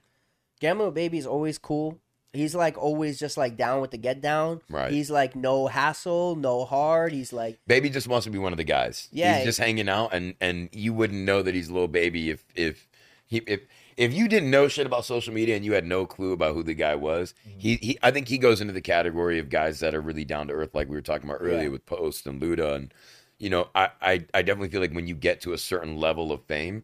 [0.59, 1.99] Gambling with Baby is always cool.
[2.35, 4.61] He's like always just like down with the get down.
[4.69, 4.91] Right.
[4.91, 7.11] He's like no hassle, no hard.
[7.13, 9.09] He's like baby just wants to be one of the guys.
[9.11, 9.37] Yeah.
[9.37, 12.43] he's just hanging out, and and you wouldn't know that he's a little baby if
[12.55, 12.87] if
[13.25, 13.61] he if
[13.97, 16.63] if you didn't know shit about social media and you had no clue about who
[16.63, 17.33] the guy was.
[17.47, 17.59] Mm-hmm.
[17.59, 20.47] He he, I think he goes into the category of guys that are really down
[20.47, 21.67] to earth, like we were talking about earlier Yeah.
[21.69, 22.93] with Post and Luda, and
[23.37, 26.31] you know, I, I I definitely feel like when you get to a certain level
[26.31, 26.83] of fame,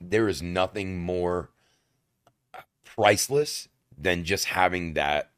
[0.00, 1.50] there is nothing more
[2.84, 3.68] priceless
[3.98, 5.30] than just having that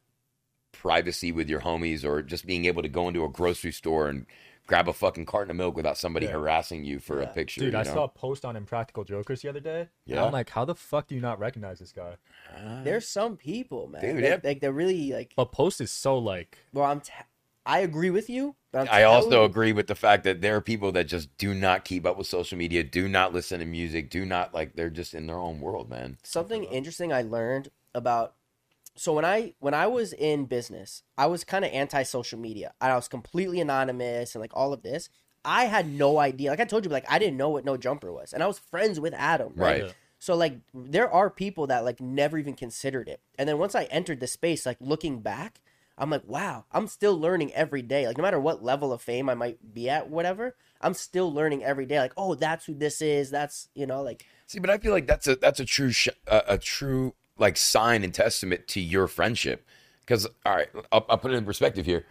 [0.71, 4.25] privacy with your homies or just being able to go into a grocery store and
[4.67, 6.33] grab a fucking carton of milk without somebody Yeah.
[6.33, 7.61] harassing you for a picture.
[7.61, 7.93] Dude, you I know?
[7.93, 9.87] saw a post on Impractical Jokers the other day.
[10.05, 10.25] Yeah?
[10.25, 12.17] I'm like, how the fuck do you not recognize this guy?
[12.83, 14.01] there's some people, man.
[14.01, 14.39] Dude, They- yeah.
[14.43, 15.33] like they're really like.
[15.35, 16.99] But Post is so like, Well, I'm.
[17.01, 17.13] T-
[17.65, 18.55] I agree with you.
[18.71, 21.53] But I'm also you- agree with the fact that there are people that just do
[21.53, 24.89] not keep up with social media, do not listen to music, do not like they're
[24.89, 26.17] just in their own world, man.
[26.23, 28.35] something interesting I learned about
[28.97, 32.73] so when I when I was in business, I was kind of anti social media.
[32.81, 35.09] I was completely anonymous and like all of this.
[35.45, 36.49] I had no idea.
[36.49, 38.59] Like I told you, like I didn't know what no jumper was, and I was
[38.59, 39.53] friends with Adam.
[39.55, 39.83] Right.
[39.83, 39.95] Right.
[40.19, 43.21] So like there are people that like never even considered it.
[43.37, 45.61] And then once I entered the space, like looking back,
[45.97, 48.07] I'm like, wow, I'm still learning every day.
[48.07, 51.63] Like no matter what level of fame I might be at, whatever, I'm still learning
[51.63, 51.99] every day.
[51.99, 53.29] Like, oh, that's who this is.
[53.29, 56.07] That's you know, like See, but I feel like that's a that's a true sh-
[56.25, 59.65] a, a true like sign and testament to your friendship.
[60.01, 62.05] Because all right, I'll, I'll put it in perspective here.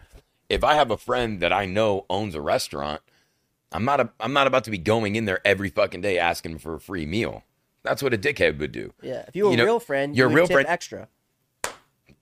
[0.49, 3.01] If I have a friend that I know owns a restaurant,
[3.71, 6.59] I'm not a I'm not about to be going in there every fucking day asking
[6.59, 7.43] for a free meal.
[7.83, 8.93] That's what a dickhead would do.
[9.01, 9.23] yeah.
[9.27, 11.07] If you were You a know, real friend, your you real friend- extra.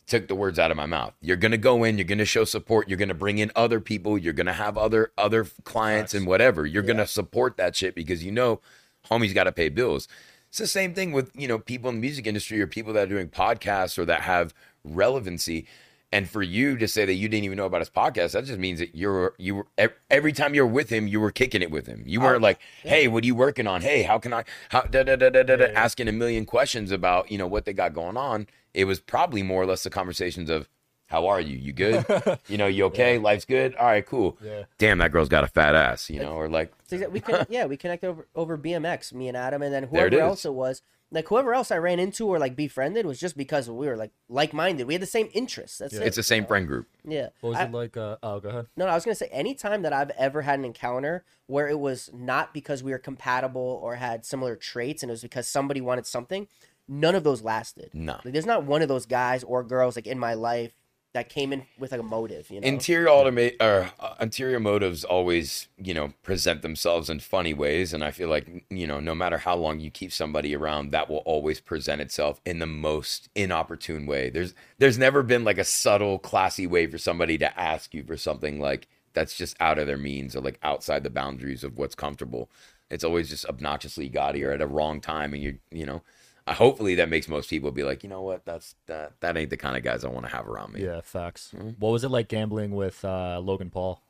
[0.07, 1.13] took the words out of my mouth.
[1.21, 4.33] You're gonna go in, you're gonna show support, you're gonna bring in other people, you're
[4.33, 6.65] gonna have other other clients and whatever.
[6.65, 8.61] You're gonna support that shit because you know
[9.09, 10.07] homies gotta pay bills.
[10.55, 13.03] It's the same thing with, you know, people in the music industry or people that
[13.03, 14.53] are doing podcasts or that have
[14.85, 15.67] relevancy.
[16.13, 18.57] And for you to say that you didn't even know about his podcast, that just
[18.57, 19.67] means that you're you were
[20.09, 22.03] every time you're with him, you were kicking it with him.
[22.05, 23.81] You weren't like, "Hey, what are you working on?
[23.81, 26.89] Hey, how can I?" How da da da da da, da asking a million questions
[26.89, 28.47] about you know what they got going on.
[28.73, 30.69] It was probably more or less the conversations of,
[31.07, 31.57] "How are you?
[31.57, 32.05] You good?
[32.47, 33.17] you know, you okay?
[33.17, 33.75] Life's good.
[33.75, 34.37] All right, cool.
[34.41, 34.63] Yeah.
[34.77, 36.09] Damn, that girl's got a fat ass.
[36.09, 39.37] You know, or like, So we can yeah we connected over over BMX, me and
[39.37, 40.81] Adam, and then There it whoever else it was.
[41.11, 44.11] Like whoever else I ran into or like befriended was just because we were like
[44.27, 44.87] like minded.
[44.87, 45.77] We had the same interests.
[45.77, 46.01] That's it.
[46.01, 46.87] it's the same friend group.
[47.03, 47.29] yeah.
[47.41, 47.95] what was I- it like?
[47.95, 48.67] Uh, oh, go ahead.
[48.75, 52.09] No, I was gonna say anytime that I've ever had an encounter where it was
[52.13, 56.07] not because we were compatible or had similar traits, and it was because somebody wanted
[56.07, 56.47] something,
[56.87, 57.91] none of those lasted.
[57.93, 58.19] No.
[58.25, 60.73] Like, there's not one of those guys or girls like in my life
[61.15, 62.51] that came in with like a motive.
[62.51, 67.53] You know, Interior automate or uh, interior motives always, you know, present themselves in funny
[67.53, 70.91] ways, and I feel like you know, no matter how long you keep somebody around,
[70.91, 74.29] that will always present itself in the most inopportune way.
[74.29, 78.17] There's there's never been like a subtle, classy way for somebody to ask you for
[78.17, 81.95] something like that's just out of their means or like outside the boundaries of what's
[81.95, 82.49] comfortable.
[82.91, 86.01] It's always just obnoxiously gaudy or at a wrong time, and you you know.
[86.47, 89.49] Uh, hopefully that makes most people be like, you know what, that's that that ain't
[89.49, 90.83] the kind of guys I want to have around me.
[90.83, 91.51] Yeah, facts.
[91.55, 91.69] Mm-hmm.
[91.79, 94.01] What was it like gambling with uh, Logan Paul?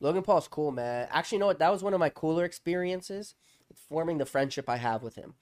[0.00, 1.08] Logan Paul's cool, man.
[1.10, 1.58] Actually, you know what?
[1.58, 3.34] That was one of my cooler experiences,
[3.88, 5.34] forming the friendship I have with him.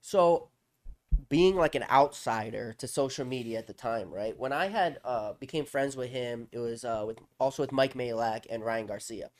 [0.00, 0.48] So,
[1.28, 4.38] being like an outsider to social media at the time, right?
[4.38, 7.94] When I had uh, became friends with him, it was uh, with also with Mike
[7.94, 9.30] Majlak and Ryan Garcia.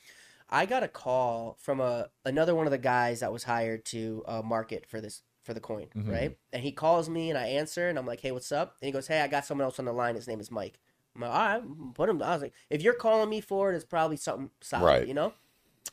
[0.49, 4.23] I got a call from a another one of the guys that was hired to
[4.27, 6.11] uh, market for this for the coin, mm-hmm.
[6.11, 6.37] right?
[6.53, 8.91] And he calls me and I answer and I'm like, "Hey, what's up?" And he
[8.91, 10.13] goes, "Hey, I got someone else on the line.
[10.13, 10.79] His name is Mike."
[11.15, 13.75] I'm like, "All right, put him." I was like, "If you're calling me for it,
[13.75, 15.07] it's probably something solid, Right.
[15.07, 15.33] you know?"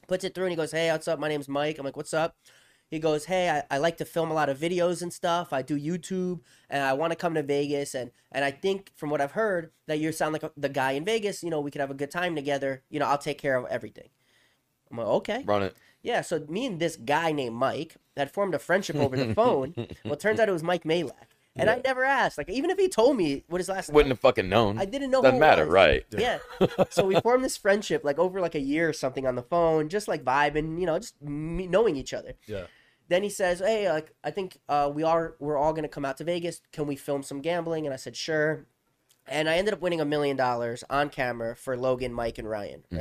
[0.09, 1.19] Puts it through and he goes, "Hey, what's up?
[1.19, 2.37] My name's Mike." I'm like, "What's up?"
[2.90, 5.55] He goes, "Hey, I, I like to film a lot of videos and stuff.
[5.55, 7.95] I do YouTube, and I want to come to Vegas.
[7.95, 10.92] And and I think from what I've heard that you sound like a, the guy
[10.92, 11.42] in Vegas.
[11.42, 12.83] You know, we could have a good time together.
[12.90, 14.11] You know, I'll take care of everything."
[14.90, 15.77] I'm like, "Okay." Run it.
[16.07, 19.75] Yeah, so me and this guy named Mike had formed a friendship over the phone.
[20.05, 21.12] well, it turns out it was Mike Majlak.
[21.59, 22.37] And I never asked.
[22.37, 24.79] Like, even if he told me what his last name, Wouldn't have fucking known.
[24.79, 25.23] I didn't know.
[25.23, 25.73] Doesn't who matter, was.
[25.73, 26.05] right?
[26.16, 26.38] Yeah.
[26.90, 29.88] so we formed this friendship like over like a year or something on the phone,
[29.88, 32.35] just like vibing, you know, just me knowing each other.
[32.47, 32.66] Yeah.
[33.09, 36.16] Then he says, "Hey, like I think uh, we are we're all gonna come out
[36.19, 36.61] to Vegas.
[36.73, 38.66] Can we film some gambling?" And I said, "Sure."
[39.27, 42.85] And I ended up winning a million dollars on camera for Logan, Mike, and Ryan,
[42.92, 42.97] Mm-hmm.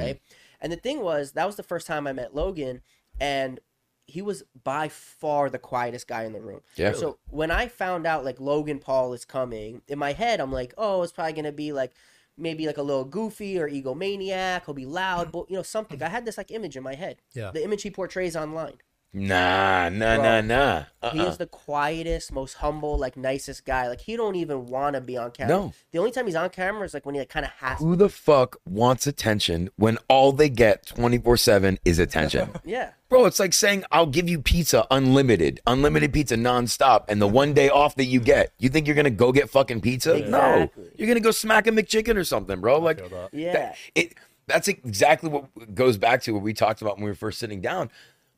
[0.65, 2.81] And the thing was, that was the first time I met Logan,
[3.21, 3.59] and
[4.07, 6.61] he was by far the quietest guy in the room.
[6.75, 6.93] Yeah.
[6.93, 10.73] So when I found out like Logan Paul is coming, in my head I'm like,
[10.75, 11.91] oh, it's probably gonna be like
[12.35, 14.65] maybe like a little goofy or egomaniac.
[14.65, 15.33] He'll be loud, mm.
[15.33, 16.01] but you know something.
[16.01, 17.21] I had this like image in my head.
[17.35, 17.51] Yeah.
[17.51, 18.77] The image he portrays online.
[19.17, 20.83] Nah, nah, Bro, nah, nah.
[21.13, 21.29] He Uh-uh.
[21.29, 23.87] is the quietest, most humble, like nicest guy.
[23.87, 25.55] Like he don't even want to be on camera.
[25.55, 25.73] No.
[25.91, 27.79] The only time he's on camera is like when he like, kind of has.
[27.79, 32.49] Who the fuck wants attention when all they get 24 7 is attention?
[32.65, 32.91] Yeah.
[33.07, 37.05] Bro, it's like saying, I'll give you pizza unlimited, unlimited pizza nonstop.
[37.07, 39.49] And the one day off that you get, you think you're going to go get
[39.49, 40.19] fucking pizza?
[40.27, 40.69] No.
[40.97, 42.79] You're going to go smack a McChicken or something, bro.
[42.79, 43.29] Like, that.
[43.31, 43.53] Yeah.
[43.53, 44.13] that- it,
[44.47, 47.61] that's exactly what goes back to what we talked about when we were first sitting
[47.61, 47.89] down.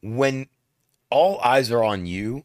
[0.03, 0.47] When
[1.09, 2.43] all eyes are on you,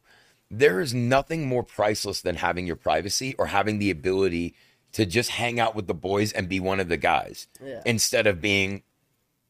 [0.50, 4.54] there is nothing more priceless than having your privacy or having the ability
[4.92, 7.80] to just hang out with the boys and be one of the guys Yeah.
[7.86, 8.82] instead of being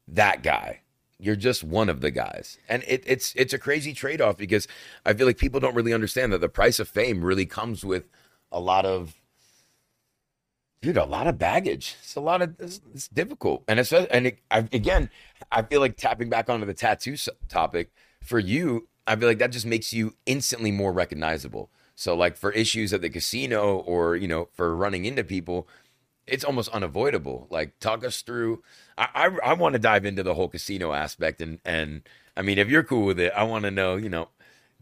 [0.06, 0.80] that guy.
[1.18, 2.58] You're just one of the guys.
[2.68, 4.66] And it, it's it's a crazy trade-off because
[5.06, 8.08] I feel like people don't really understand that the price of fame really comes with
[8.50, 9.14] a lot of
[10.80, 11.96] dude, a lot of baggage.
[12.02, 15.10] It's a lot of it's, it's difficult, and it's and it, I, again,
[15.50, 17.16] I feel like tapping back onto the tattoo
[17.48, 17.90] topic
[18.22, 18.88] for you.
[19.06, 21.70] I feel like that just makes you instantly more recognizable.
[21.94, 25.68] So, like for issues at the casino, or you know, for running into people,
[26.26, 27.46] it's almost unavoidable.
[27.50, 28.62] Like, talk us through.
[28.96, 32.02] I I, I want to dive into the whole casino aspect, and and
[32.36, 33.96] I mean, if you're cool with it, I want to know.
[33.96, 34.28] You know,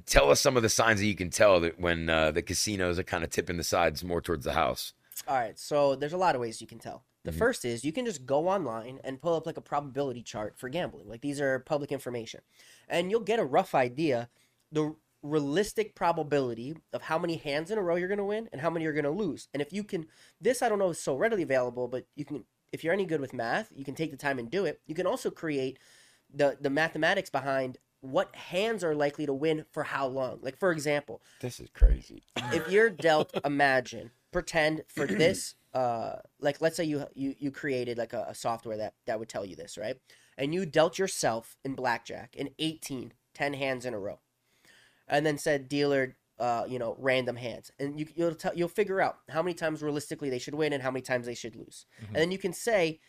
[0.06, 2.98] tell us some of the signs that you can tell that when uh, the casinos
[2.98, 4.92] are kind of tipping the sides more towards the house.
[5.26, 7.04] All right, so there's a lot of ways you can tell.
[7.24, 7.38] The mm-hmm.
[7.38, 10.68] first is you can just go online and pull up like a probability chart for
[10.68, 11.09] gambling.
[11.09, 12.40] Like these are public information.
[12.88, 14.28] And you'll get a rough idea
[14.72, 18.61] the realistic probability of how many hands in a row you're going to win and
[18.61, 19.48] how many you're going to lose.
[19.52, 20.06] And if you can
[20.40, 23.20] this I don't know is so readily available, but you can if you're any good
[23.20, 24.80] with math, you can take the time and do it.
[24.87, 25.78] You can also create
[26.33, 30.38] the the mathematics behind what hands are likely to win for how long.
[30.40, 32.22] Like for example, This is crazy.
[32.52, 37.98] if you're dealt imagine pretend for this uh like let's say you you, you created
[37.98, 39.96] like a, a software that that would tell you this right?
[40.37, 44.18] And you dealt yourself in blackjack in 18 10 hands in a row.
[45.06, 47.70] And then said dealer uh you know random hands.
[47.78, 50.83] And you you'll tell you'll figure out how many times realistically they should win and
[50.83, 51.87] how many times they should lose.
[52.09, 53.00] And then you can say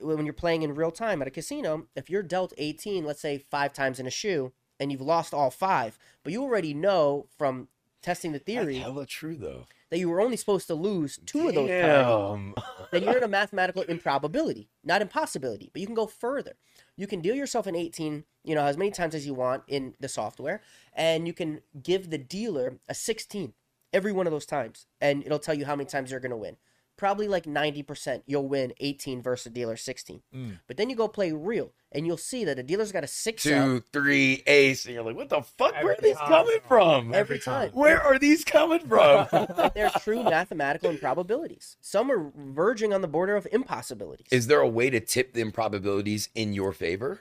[0.00, 3.38] when you're playing in real time at a casino if you're dealt 18 let's say
[3.38, 7.68] five times in a shoe and you've lost all five but you already know from
[8.02, 9.66] testing the theory hella true though.
[9.90, 12.54] that you were only supposed to lose two of those times,
[12.92, 15.70] then you're in a mathematical improbability, not impossibility.
[15.72, 16.56] But you can go further.
[16.96, 19.94] You can deal yourself an 18, you know, as many times as you want in
[20.00, 20.60] the software,
[20.92, 23.52] and you can give the dealer a 16
[23.92, 26.36] every one of those times, and it'll tell you how many times you're going to
[26.36, 26.56] win.
[26.98, 30.20] Probably like 90% you'll win 18 versus a dealer 16.
[30.34, 30.58] Mm.
[30.66, 33.46] But then you go play real and you'll see that a dealer's got a six
[33.46, 35.72] out three, ace, and you're like, what the fuck?
[35.82, 36.28] Where are these time.
[36.28, 37.14] coming from?
[37.14, 37.70] every time.
[37.72, 39.28] Where are these coming from?
[39.74, 41.78] They're true mathematical improbabilities.
[41.80, 44.26] Some are verging on the border of impossibilities.
[44.30, 47.20] Is there a way to tip the improbabilities in your favor?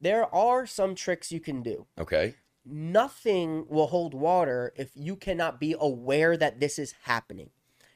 [0.00, 1.86] there are some tricks you can do.
[1.98, 2.34] Okay.
[2.64, 7.50] Nothing will hold water if you cannot be aware that this is happening.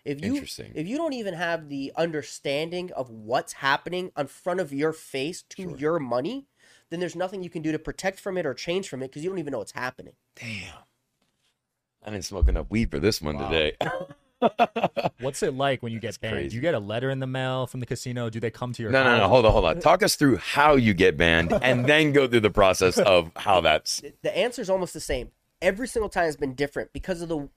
[0.04, 0.72] If you Interesting.
[0.74, 5.42] if you don't even have the understanding of what's happening in front of your face
[5.50, 6.46] to your money,
[6.90, 9.22] then there's nothing you can do to protect from it or change from it because
[9.22, 10.14] you don't even know what's happening.
[10.34, 10.74] Damn.
[12.04, 13.76] I didn't smoke enough weed for this one today.
[15.20, 16.34] What's it like when you get banned?
[16.34, 16.48] crazy.
[16.48, 18.28] Do you get a letter in the mail from the casino?
[18.28, 19.28] Do they come to your No, no, no.
[19.28, 19.80] Hold on, hold on.
[19.80, 23.60] Talk us through how you get banned and then go through the process of how
[23.60, 24.02] that's.
[24.22, 25.30] The answer is almost the same.
[25.60, 27.48] Every single time has been different because of the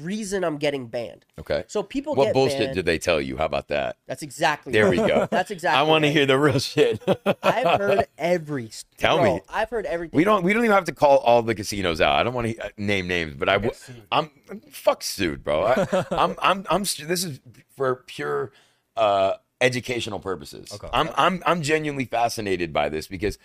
[0.00, 1.24] reason I'm getting banned.
[1.38, 1.64] Okay.
[1.66, 2.74] So people What get bullshit banned.
[2.74, 3.36] did they tell you?
[3.36, 3.96] How about that?
[4.06, 4.72] That's exactly.
[4.72, 4.90] There right.
[4.90, 5.26] we go.
[5.30, 5.78] That's exactly.
[5.78, 7.02] I want to hear the real shit.
[7.42, 8.70] I've heard every.
[8.96, 9.40] Tell bro, me.
[9.48, 10.16] I've heard everything.
[10.16, 10.44] we don't.
[10.44, 12.14] We don't even have to call all the casinos out.
[12.14, 14.30] I don't want to name names, but I'm.
[14.70, 15.64] fuck sued, bro.
[15.64, 16.36] I, I'm.
[16.40, 16.66] I'm.
[16.70, 16.84] I'm.
[16.84, 17.40] st- This is
[17.76, 18.52] for pure
[18.96, 20.72] uh, educational purposes.
[20.72, 20.88] Okay.
[20.92, 21.10] I'm.
[21.16, 21.42] I'm.
[21.46, 23.38] I'm genuinely fascinated by this because,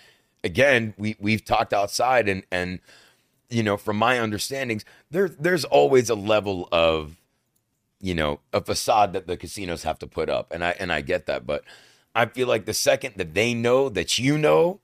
[0.44, 2.80] again, we we've talked outside and and
[3.50, 7.16] you know from my understandings there there's always a level of
[8.00, 11.02] you know a facade that the casinos have to put up and i and i
[11.02, 11.64] get that but
[12.14, 14.80] i feel like the second that they know that you know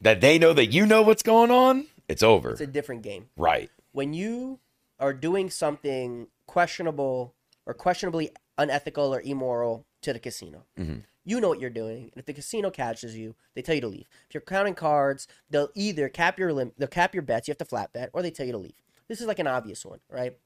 [0.00, 2.50] that they know that you know what's going on it's over.
[2.50, 3.28] It's a different game.
[3.36, 3.70] right.
[3.92, 4.58] When you
[5.00, 7.34] are doing something questionable
[7.66, 11.00] or questionably unethical or immoral to the casino, mm-hmm.
[11.24, 12.04] You know what you're doing.
[12.04, 14.08] And if the casino catches you, they tell you to leave.
[14.28, 17.48] If you're counting cards, they'll either cap your lim- they'll cap your bets.
[17.48, 18.82] You have to flat bet, or they tell you to leave.
[19.08, 20.36] This is like an obvious one, right?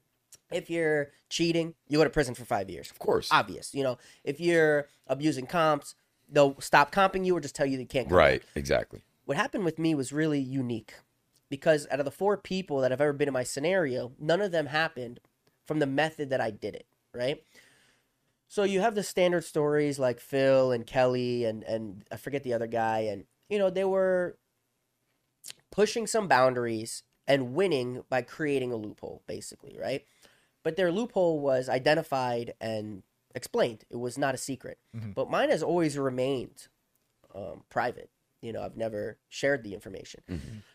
[0.51, 2.91] If you're cheating, you go to prison for five years.
[2.91, 3.97] of course Obvious, you know.
[4.23, 5.95] If you're abusing comps,
[6.29, 8.07] they'll stop comping you or just tell you they can't.
[8.07, 8.17] Comp.
[8.17, 10.93] right exactly what happened with me was really unique
[11.49, 14.51] because out of the four people that have ever been in my scenario, none of
[14.51, 15.19] them happened
[15.65, 17.43] from the method that I did it, right?
[18.47, 22.53] So you have the standard stories like Phil and Kelly and and I forget the
[22.53, 24.37] other guy and you know they were
[25.71, 30.05] pushing some boundaries and winning by creating a loophole basically, right?
[30.63, 33.03] But their loophole was identified and
[33.35, 33.83] explained.
[33.89, 34.79] It was not a secret.
[35.13, 36.67] But mine has always remained
[37.33, 38.09] um, private.
[38.41, 40.21] You know, I've never shared the information.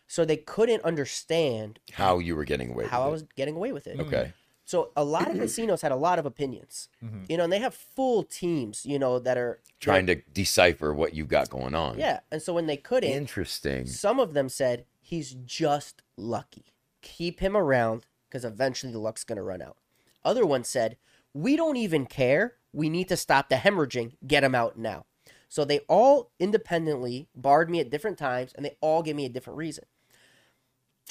[0.07, 3.73] So they couldn't understand how you were getting away how I with was getting away
[3.73, 3.99] with it.
[3.99, 4.01] it.
[4.01, 4.33] okay
[4.73, 6.89] So a lot of casinos had a lot of opinions.
[7.05, 7.25] Mm-hmm.
[7.29, 11.13] You know, and they have full teams, you know, that are trying to decipher what
[11.13, 12.21] you've got going on Yeah.
[12.31, 16.73] And so when they couldn't, interesting some of them said, he's just lucky.
[17.03, 19.77] Keep him around because eventually the luck's going to run out.
[20.25, 20.97] Other ones said,
[21.35, 22.55] we don't even care.
[22.73, 24.15] We need to stop the hemorrhaging.
[24.27, 25.05] Get him out now.
[25.51, 29.29] So they all independently barred me at different times and they all gave me a
[29.29, 29.85] different reason.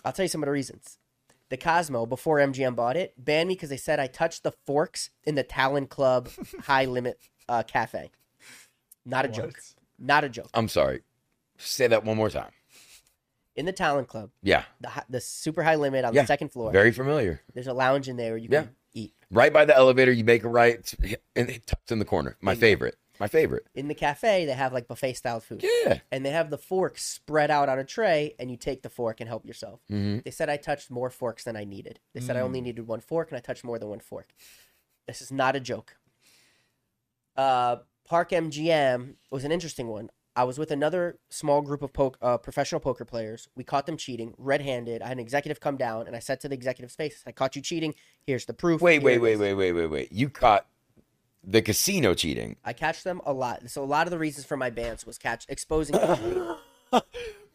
[0.04, 0.98] I'll tell you some of the reasons.
[1.52, 5.10] The Cosmo, before MGM bought it, banned me because they said I touched the forks
[5.26, 6.30] in the Talon Club
[6.62, 8.10] high limit uh, cafe.
[9.06, 9.60] Not a joke.
[10.00, 10.50] Not a joke.
[10.56, 11.02] i'm sorry
[11.58, 12.50] say that one more time
[13.56, 16.50] In the Talon Club, yeah the hi- the super high limit on Yeah, the second
[16.54, 16.72] floor.
[16.72, 18.62] very familiar There's a lounge in there where you Yeah.
[18.64, 19.14] can eat.
[19.30, 20.92] right by the elevator you make a right
[21.36, 24.74] and it tucks in the corner my favorite my favorite In the cafe, they have
[24.74, 25.64] like buffet style food.
[25.64, 28.90] yeah And they have the forks spread out on a tray, and you take the
[28.90, 29.80] fork and help yourself.
[29.90, 30.20] Mm-hmm.
[30.26, 32.00] They said I touched more forks than I needed.
[32.14, 34.34] They said I only needed one fork, and I touched more than one fork.
[35.08, 35.96] This is not a joke.
[37.36, 40.10] Uh, Park MGM was an interesting one.
[40.36, 43.50] I was with another small group of poke, uh, professional poker players.
[43.56, 45.02] We caught them cheating, red-handed.
[45.02, 47.56] I had an executive come down, and I said to the executive's face, "I caught
[47.56, 47.94] you cheating.
[48.26, 50.12] Here's the proof." Wait, Here wait, wait, wait, wait, wait, wait.
[50.12, 50.68] You caught
[51.44, 52.56] the casino cheating.
[52.64, 53.70] I catch them a lot.
[53.70, 55.96] So a lot of the reasons for my bans was catch exposing.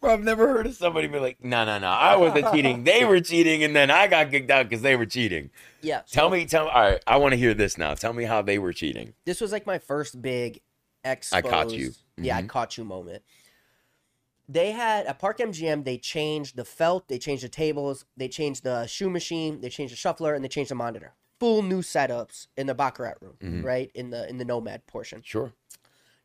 [0.01, 2.85] Bro, I've never heard of somebody be like, no, no, no, I wasn't cheating.
[2.85, 5.51] They were cheating, and then I got kicked out because they were cheating.
[5.81, 6.03] yeah.
[6.05, 6.70] so Tell me, tell me.
[6.70, 7.94] All right, I want to hear this now.
[7.94, 9.14] Tell me how they were cheating.
[9.25, 10.61] This was like my first big
[11.03, 11.92] exposed, I caught you.
[12.18, 12.49] Yeah, I mm-hmm.
[12.49, 13.22] caught you moment.
[14.49, 15.85] They had at Park MGM.
[15.85, 17.09] They changed the felt.
[17.09, 18.05] They changed the tables.
[18.16, 19.61] They changed the shoe machine.
[19.61, 21.14] They changed the shuffler, and they changed the monitor.
[21.38, 25.21] Full new setups in the baccarat room, right in the in the nomad portion.
[25.25, 25.52] Sure.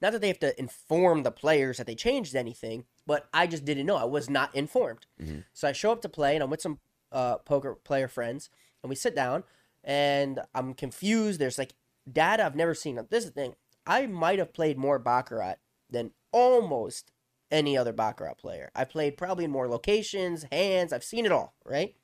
[0.01, 3.65] Not that they have to inform the players that they changed anything, but I just
[3.65, 3.97] didn't know.
[3.97, 5.05] I was not informed.
[5.53, 6.79] So I show up to play, and I'm with some
[7.11, 8.49] uh, poker player friends,
[8.81, 9.43] and we sit down,
[9.83, 11.39] and I'm confused.
[11.39, 11.73] There's like
[12.11, 12.95] data I've never seen.
[13.09, 13.55] This is the thing.
[13.86, 15.55] I might have played more baccarat
[15.89, 17.11] than almost
[17.51, 18.71] any other baccarat player.
[18.73, 20.93] I played probably in more locations, hands.
[20.93, 21.53] I've seen it all.
[21.65, 21.95] Right.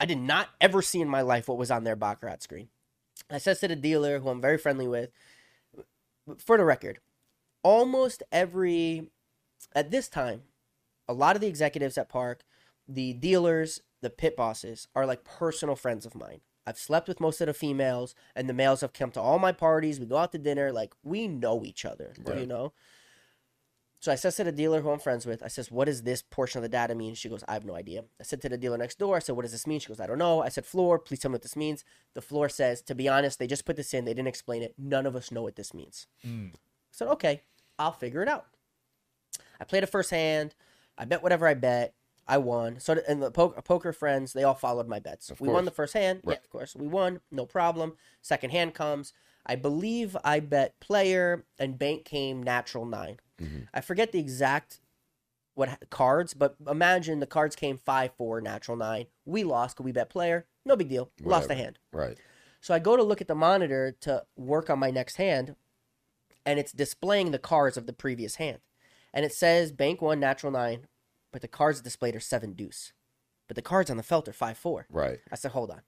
[0.00, 2.68] I did not ever see in my life what was on their baccarat screen.
[3.30, 5.10] I said to the dealer, who I'm very friendly with,
[6.38, 7.00] for the record,
[7.62, 9.08] almost every
[9.74, 10.42] at this time,
[11.08, 12.44] a lot of the executives at Park,
[12.86, 16.40] the dealers, the pit bosses are like personal friends of mine.
[16.66, 19.52] I've slept with most of the females, and the males have come to all my
[19.52, 19.98] parties.
[19.98, 20.70] We go out to dinner.
[20.70, 22.72] Like we know each other, you know.
[24.00, 26.22] So I says to the dealer who I'm friends with, I says, "What does this
[26.22, 28.56] portion of the data mean?" She goes, "I have no idea." I said to the
[28.56, 30.48] dealer next door, I said, "What does this mean?" She goes, "I don't know." I
[30.48, 31.84] said, "Floor, please tell me what this means."
[32.14, 34.04] The floor says, "To be honest, they just put this in.
[34.04, 34.74] They didn't explain it.
[34.78, 36.54] None of us know what this means." Mm.
[36.54, 36.58] I
[36.92, 37.42] said, "Okay,
[37.78, 38.46] I'll figure it out."
[39.60, 40.54] I played a first hand.
[40.96, 41.94] I bet whatever I bet.
[42.28, 42.78] I won.
[42.78, 45.30] So and the poker, poker friends, they all followed my bets.
[45.30, 46.20] Of we won the first hand.
[46.24, 46.76] Yeah, of course.
[46.76, 47.20] We won.
[47.32, 47.96] No problem.
[48.20, 49.12] Second hand comes.
[49.46, 53.60] I believe I bet player and bank came natural 9 Mm-hmm.
[53.72, 54.80] I forget the exact
[55.54, 59.06] what cards, but imagine the cards came five, four, natural nine.
[59.24, 59.76] We lost.
[59.76, 60.46] Could we bet player?
[60.64, 61.10] No big deal.
[61.22, 61.78] Lost a hand.
[61.92, 62.16] Right.
[62.60, 65.56] So I go to look at the monitor to work on my next hand,
[66.46, 68.58] and it's displaying the cards of the previous hand.
[69.12, 70.86] And it says bank one, natural nine,
[71.32, 72.92] but the cards displayed are seven deuce.
[73.46, 74.86] But the cards on the felt are five four.
[74.90, 75.18] Right.
[75.32, 75.80] I said, hold on.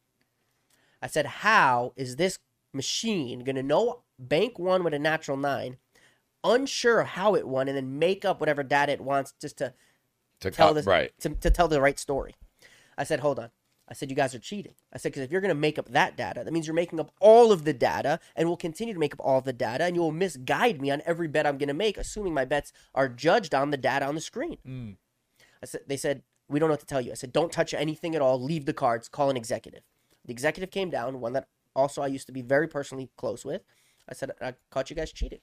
[1.02, 2.38] I said, how is this
[2.72, 5.76] machine gonna know bank one with a natural nine,
[6.44, 9.74] unsure of how it won, and then make up whatever data it wants just to
[10.40, 11.12] To tell this right.
[11.20, 12.34] to, to tell the right story.
[12.96, 13.50] I said, hold on.
[13.88, 14.74] I said, you guys are cheating.
[14.92, 17.00] I said, because if you're going to make up that data, that means you're making
[17.00, 19.82] up all of the data and will continue to make up all of the data
[19.82, 22.72] and you will misguide me on every bet I'm going to make, assuming my bets
[22.94, 24.58] are judged on the data on the screen.
[24.64, 24.96] Mm.
[25.60, 27.10] I said, they said, we don't know what to tell you.
[27.10, 28.40] I said, don't touch anything at all.
[28.40, 29.08] Leave the cards.
[29.08, 29.82] Call an executive.
[30.24, 33.62] The executive came down, one that also I used to be very personally close with.
[34.08, 35.40] I said, I caught you guys cheating.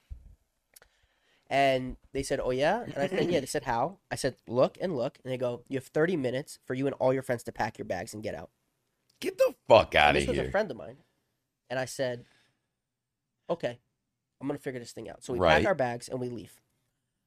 [1.50, 2.84] And they said, Oh, yeah?
[2.84, 3.40] And I said, Yeah.
[3.40, 3.98] They said, How?
[4.12, 5.20] I said, Look and look.
[5.24, 7.78] And they go, You have 30 minutes for you and all your friends to pack
[7.78, 8.50] your bags and get out.
[9.20, 10.98] Get the fuck out And of this was a friend of mine.
[11.70, 12.26] And I said,
[13.50, 13.80] Okay,
[14.42, 15.24] I'm to figure this thing out.
[15.24, 15.58] So we Right.
[15.58, 16.62] pack our bags and we leave.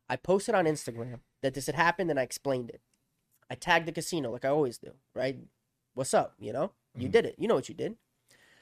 [0.08, 2.80] I posted on Instagram that this had happened and I explained it.
[3.48, 5.36] I tagged the casino like I always do, right?
[5.94, 6.34] What's up?
[6.38, 7.10] You know, you mm-hmm.
[7.10, 7.36] did it.
[7.38, 7.96] You know what you did.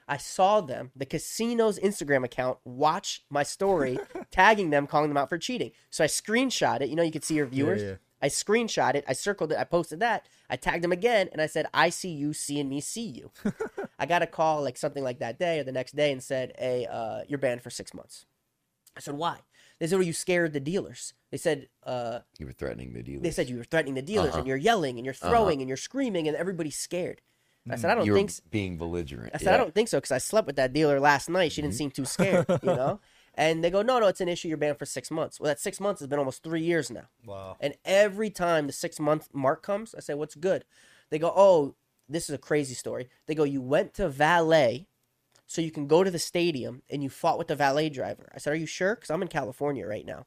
[0.09, 3.99] I saw them, the casino's Instagram account, watch my story,
[4.31, 5.71] tagging them, calling them out for cheating.
[5.91, 6.89] So I screenshot it.
[6.89, 7.83] You know, you could see your viewers.
[7.83, 7.95] yeah.
[8.21, 9.05] I screenshot it.
[9.07, 9.59] I circled it.
[9.59, 10.27] I posted that.
[10.51, 13.31] I tagged them again, and I said, "I see you, seeing me, see you."
[13.99, 16.53] I got a call like something like that day or the next day and said,
[16.59, 18.27] "Hey, uh, you're banned for six months."
[18.97, 19.39] I said, "Why?"
[19.79, 23.23] They said, "Well, you scared the dealers." They said, uh, You were threatening the dealers.
[23.23, 24.39] "They said you were threatening the dealers Uh-huh.
[24.39, 27.21] and you're yelling and you're throwing and you're screaming and everybody's scared."
[27.71, 29.31] I said, "I don't you think." s- being belligerent.
[29.33, 29.55] I said, yeah.
[29.55, 31.53] I don't think so because I slept with that dealer last night.
[31.53, 32.99] She didn't seem too scared, you know?
[33.39, 34.49] And they go, no, no, it's an issue.
[34.49, 35.39] You're banned for six months.
[35.39, 37.05] Well, that six months has been almost three years now.
[37.25, 37.57] Wow.
[37.61, 40.65] And every time the six month mark comes, I say, what's good?
[41.11, 41.77] They go, oh,
[42.09, 43.09] this is a crazy story.
[43.27, 44.89] They go, you went to valet
[45.47, 48.29] so you can go to the stadium and you fought with the valet driver.
[48.35, 48.97] I said, are you sure?
[48.97, 50.27] Because I'm in California right now.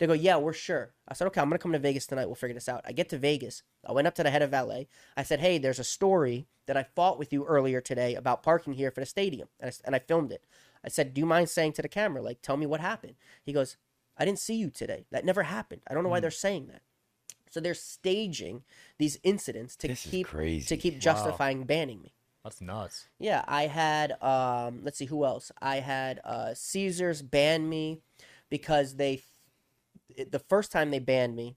[0.00, 0.92] They go, yeah, we're sure.
[1.06, 2.26] I said, okay, I'm going to come to Vegas tonight.
[2.26, 2.82] We'll figure this out.
[2.84, 3.62] I get to Vegas.
[3.86, 4.88] I went up to the head of valet.
[5.16, 8.72] I said, hey, there's a story that I fought with you earlier today about parking
[8.72, 9.46] here for the stadium.
[9.60, 10.44] And I, and I filmed it.
[10.84, 13.14] I said, do you mind saying to the camera, like, tell me what happened?
[13.42, 13.76] He goes,
[14.18, 15.06] I didn't see you today.
[15.10, 15.80] That never happened.
[15.88, 16.82] I don't know why they're saying that.
[17.50, 18.64] So they're staging
[18.98, 20.66] these incidents to This keep crazy.
[20.66, 22.14] to keep justifying banning me.
[22.42, 23.08] That's nuts.
[23.18, 25.50] Yeah, I had um let's see who else.
[25.62, 28.00] I had uh Caesars ban me
[28.50, 29.22] because they
[30.16, 31.56] it- the first time they banned me,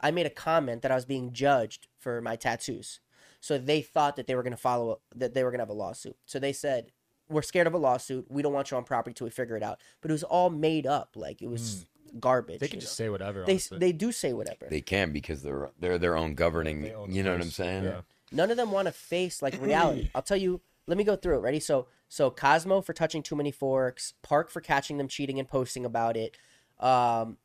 [0.00, 3.00] I made a comment that I was being judged for my tattoos.
[3.40, 5.70] So they thought that they were going to follow that they were going to have
[5.70, 6.16] a lawsuit.
[6.26, 6.92] So they said,
[7.30, 8.26] "We're scared of a lawsuit.
[8.28, 10.50] We don't want you on property till we figure it out." But it was all
[10.50, 11.16] made up.
[11.16, 11.86] Like it was
[12.18, 12.56] garbage.
[12.56, 12.60] Hmm.
[12.60, 13.04] They can just know?
[13.04, 13.44] say whatever.
[13.44, 13.78] they honestly.
[13.78, 14.66] they do say whatever.
[14.68, 16.82] They can because they're they're their own governing.
[16.82, 17.84] They own you know what I'm saying?
[17.84, 18.00] Yeah.
[18.32, 20.10] none of them want to face like reality.
[20.14, 20.60] I'll tell you.
[20.86, 21.40] Let me go through it.
[21.40, 21.60] Ready?
[21.60, 25.84] So so Cosmo for touching too many forks, Park for catching them cheating and posting
[25.84, 26.36] about it,
[26.80, 27.36] um,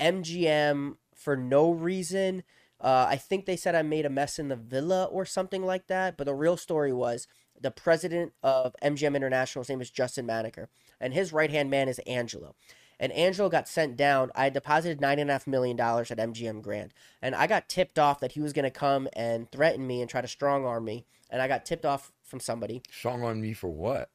[0.00, 2.42] MGM for no reason.
[2.80, 5.88] Uh, I think they said I made a mess in the villa or something like
[5.88, 6.16] that.
[6.16, 7.26] But the real story was
[7.60, 9.62] the president of MGM International.
[9.62, 10.68] His name is Justin Maneker,
[11.00, 12.54] and his right hand man is Angelo.
[13.00, 14.32] And Angelo got sent down.
[14.34, 16.92] I deposited nine and a half million dollars at MGM Grand,
[17.22, 20.10] and I got tipped off that he was going to come and threaten me and
[20.10, 21.06] try to strong arm me.
[21.30, 22.82] And I got tipped off from somebody.
[22.90, 24.10] Strong arm me for what?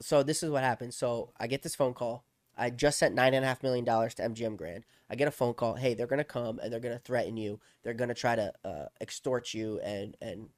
[0.00, 0.94] So this is what happened.
[0.94, 2.24] So I get this phone call.
[2.56, 4.84] I just sent nine and a half million dollars to MGM Grand.
[5.08, 5.74] I get a phone call.
[5.74, 7.60] Hey, they're gonna come and they're gonna threaten you.
[7.82, 10.48] They're gonna try to uh, extort you and and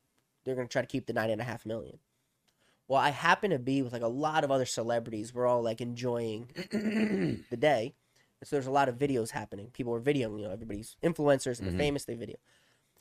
[0.44, 1.98] they're gonna try to keep the nine and a half million.
[2.91, 5.32] Well, I happen to be with like a lot of other celebrities.
[5.32, 7.95] We're all like enjoying the day.
[8.41, 9.68] And so there's a lot of videos happening.
[9.72, 10.41] People are videoing.
[10.41, 11.78] You know, everybody's influencers and they're mm-hmm.
[11.78, 12.05] famous.
[12.05, 12.38] They video.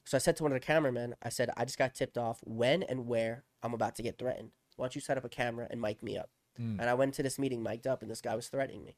[0.05, 2.39] So I said to one of the cameramen, I said, I just got tipped off
[2.43, 4.51] when and where I'm about to get threatened.
[4.75, 6.29] Why don't you set up a camera and mic me up?
[6.61, 6.79] Mm.
[6.79, 8.95] And I went to this meeting mic'd up, and this guy was threatening me.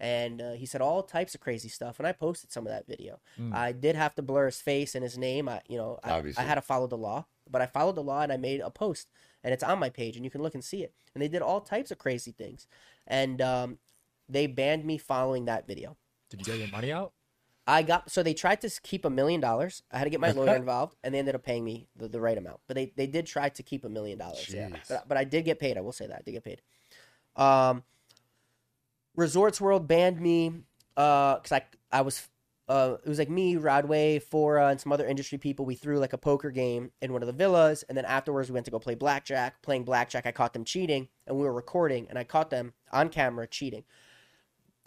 [0.00, 2.86] And uh, he said all types of crazy stuff, and I posted some of that
[2.88, 3.20] video.
[3.40, 3.54] Mm.
[3.54, 5.48] I did have to blur his face and his name.
[5.48, 8.22] I, you know, I, I had to follow the law, but I followed the law
[8.22, 9.08] and I made a post,
[9.44, 10.92] and it's on my page, and you can look and see it.
[11.14, 12.66] And they did all types of crazy things,
[13.06, 13.78] and um,
[14.28, 15.96] they banned me following that video.
[16.30, 17.12] Did you get your money out?
[17.66, 19.82] I got so they tried to keep a million dollars.
[19.92, 22.20] I had to get my lawyer involved, and they ended up paying me the, the
[22.20, 22.60] right amount.
[22.66, 24.52] But they, they did try to keep a million dollars.
[24.52, 25.76] Yeah, but, but I did get paid.
[25.76, 26.62] I will say that I did get paid.
[27.36, 27.84] Um,
[29.14, 30.52] Resorts World banned me
[30.94, 32.28] because I I was
[32.72, 35.66] uh it was like me, Rodway, Fora, and some other industry people.
[35.66, 38.54] We threw like a poker game in one of the villas, and then afterwards we
[38.54, 39.60] went to go play blackjack.
[39.62, 43.10] Playing blackjack, I caught them cheating, and we were recording, and I caught them on
[43.10, 43.84] camera cheating.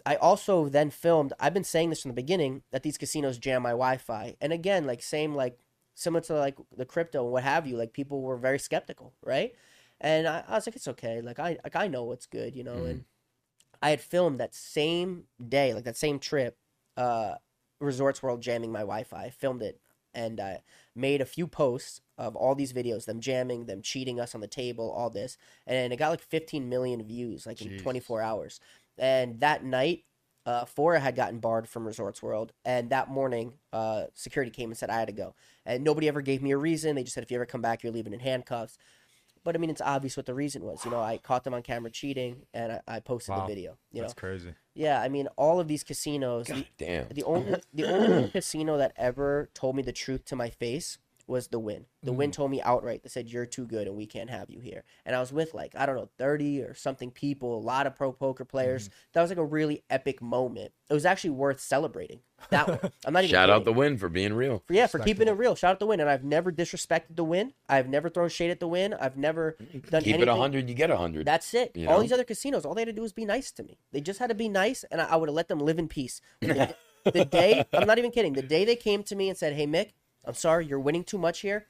[0.04, 1.32] I also then filmed.
[1.38, 4.84] I've been saying this from the beginning that these casinos jam my Wi-Fi, and again,
[4.84, 5.58] like same like
[5.94, 7.76] similar to like the crypto and what have you.
[7.76, 9.52] Like people were very skeptical, right?
[10.00, 11.20] And I, I was like, it's okay.
[11.20, 12.84] Like I like I know what's good, you know.
[12.84, 13.04] And
[13.80, 16.56] I had filmed that same day, like that same trip,
[16.96, 17.34] uh,
[17.80, 19.30] Resorts World jamming my Wi-Fi.
[19.30, 19.80] Filmed it
[20.16, 20.62] and I
[20.94, 24.48] made a few posts of all these videos, them jamming, them cheating us on the
[24.48, 28.58] table, all this, and it got like 15 million views, like in 24 hours.
[28.98, 30.04] And that night,
[30.46, 34.78] uh, Fora had gotten barred from Resorts World, and that morning, uh, security came and
[34.78, 35.34] said I had to go,
[35.66, 36.96] and nobody ever gave me a reason.
[36.96, 38.78] They just said if you ever come back, you're leaving in handcuffs.
[39.46, 40.84] But I mean, it's obvious what the reason was.
[40.84, 43.42] You know, I caught them on camera cheating, and I, I posted Wow.
[43.42, 43.78] the video.
[43.92, 44.54] You know, That's crazy.
[44.74, 46.48] yeah, I mean, all of these casinos.
[46.48, 47.06] The, Damn.
[47.10, 51.48] the only the only casino that ever told me the truth to my face was
[51.48, 51.86] the Wynn.
[52.02, 52.34] The Wynn mm.
[52.34, 53.02] told me outright.
[53.02, 54.84] They said you're too good and we can't have you here.
[55.04, 57.96] And I was with like I don't know thirty or something people, a lot of
[57.96, 58.84] pro poker players.
[58.84, 58.94] Mm-hmm.
[59.12, 60.72] That was like a really epic moment.
[60.88, 62.20] It was actually worth celebrating.
[62.50, 62.92] That one.
[63.06, 63.78] I'm not even Shout out the kidding.
[63.78, 64.62] Wynn for being real.
[64.66, 65.54] For- yeah, for keeping it real.
[65.54, 66.00] Shout out the Wynn.
[66.00, 67.52] And I've never disrespected the Wynn.
[67.68, 68.94] I've never thrown shade at the Wynn.
[68.94, 69.56] I've never
[69.90, 70.22] done Keep anything.
[70.22, 71.26] it 100, you get 100.
[71.26, 71.72] That's it.
[71.74, 72.02] You all know?
[72.02, 73.78] these other casinos, all they had to do was be nice to me.
[73.92, 75.88] They just had to be nice, and I, I would have let them live in
[75.88, 76.20] peace.
[77.12, 78.32] The day, I'm not even kidding.
[78.32, 79.92] The day they came to me and said, "Hey, Mick,
[80.26, 81.66] I'm sorry, you're winning too much here.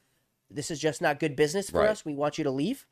[0.50, 1.90] This is just not good business for Right.
[1.90, 2.04] us.
[2.04, 2.86] We want you to leave."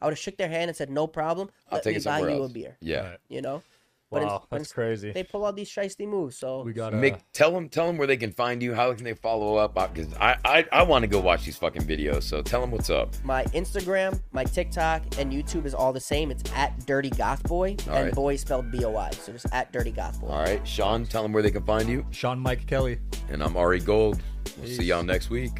[0.00, 1.50] I would have shook their hand and said, "No problem.
[1.68, 2.50] I'll Let take me it buy you else.
[2.50, 3.16] a beer." Yeah.
[3.28, 3.62] You know.
[4.10, 5.12] But Wow, it's- but that's it's- crazy.
[5.12, 6.36] They pull all these shiesty moves.
[6.36, 8.74] So we got uh, Mick, tell them, tell them where they can find you.
[8.74, 9.74] How can they follow up?
[9.94, 12.24] Because I, I, I want to go watch these fucking videos.
[12.24, 13.14] So tell them what's up.
[13.22, 16.32] my Instagram, my TikTok, and YouTube is all the same.
[16.32, 18.14] It's at Dirty Goth Boy, All and right.
[18.14, 19.10] boy spelled B O I.
[19.12, 20.26] So just at Dirty Goth Boy.
[20.28, 22.04] All right, Sean, tell them where they can find you.
[22.10, 22.98] Sean Mike Kelly.
[23.28, 24.20] And I'm Ari Gold.
[24.58, 25.52] We'll see y'all next week.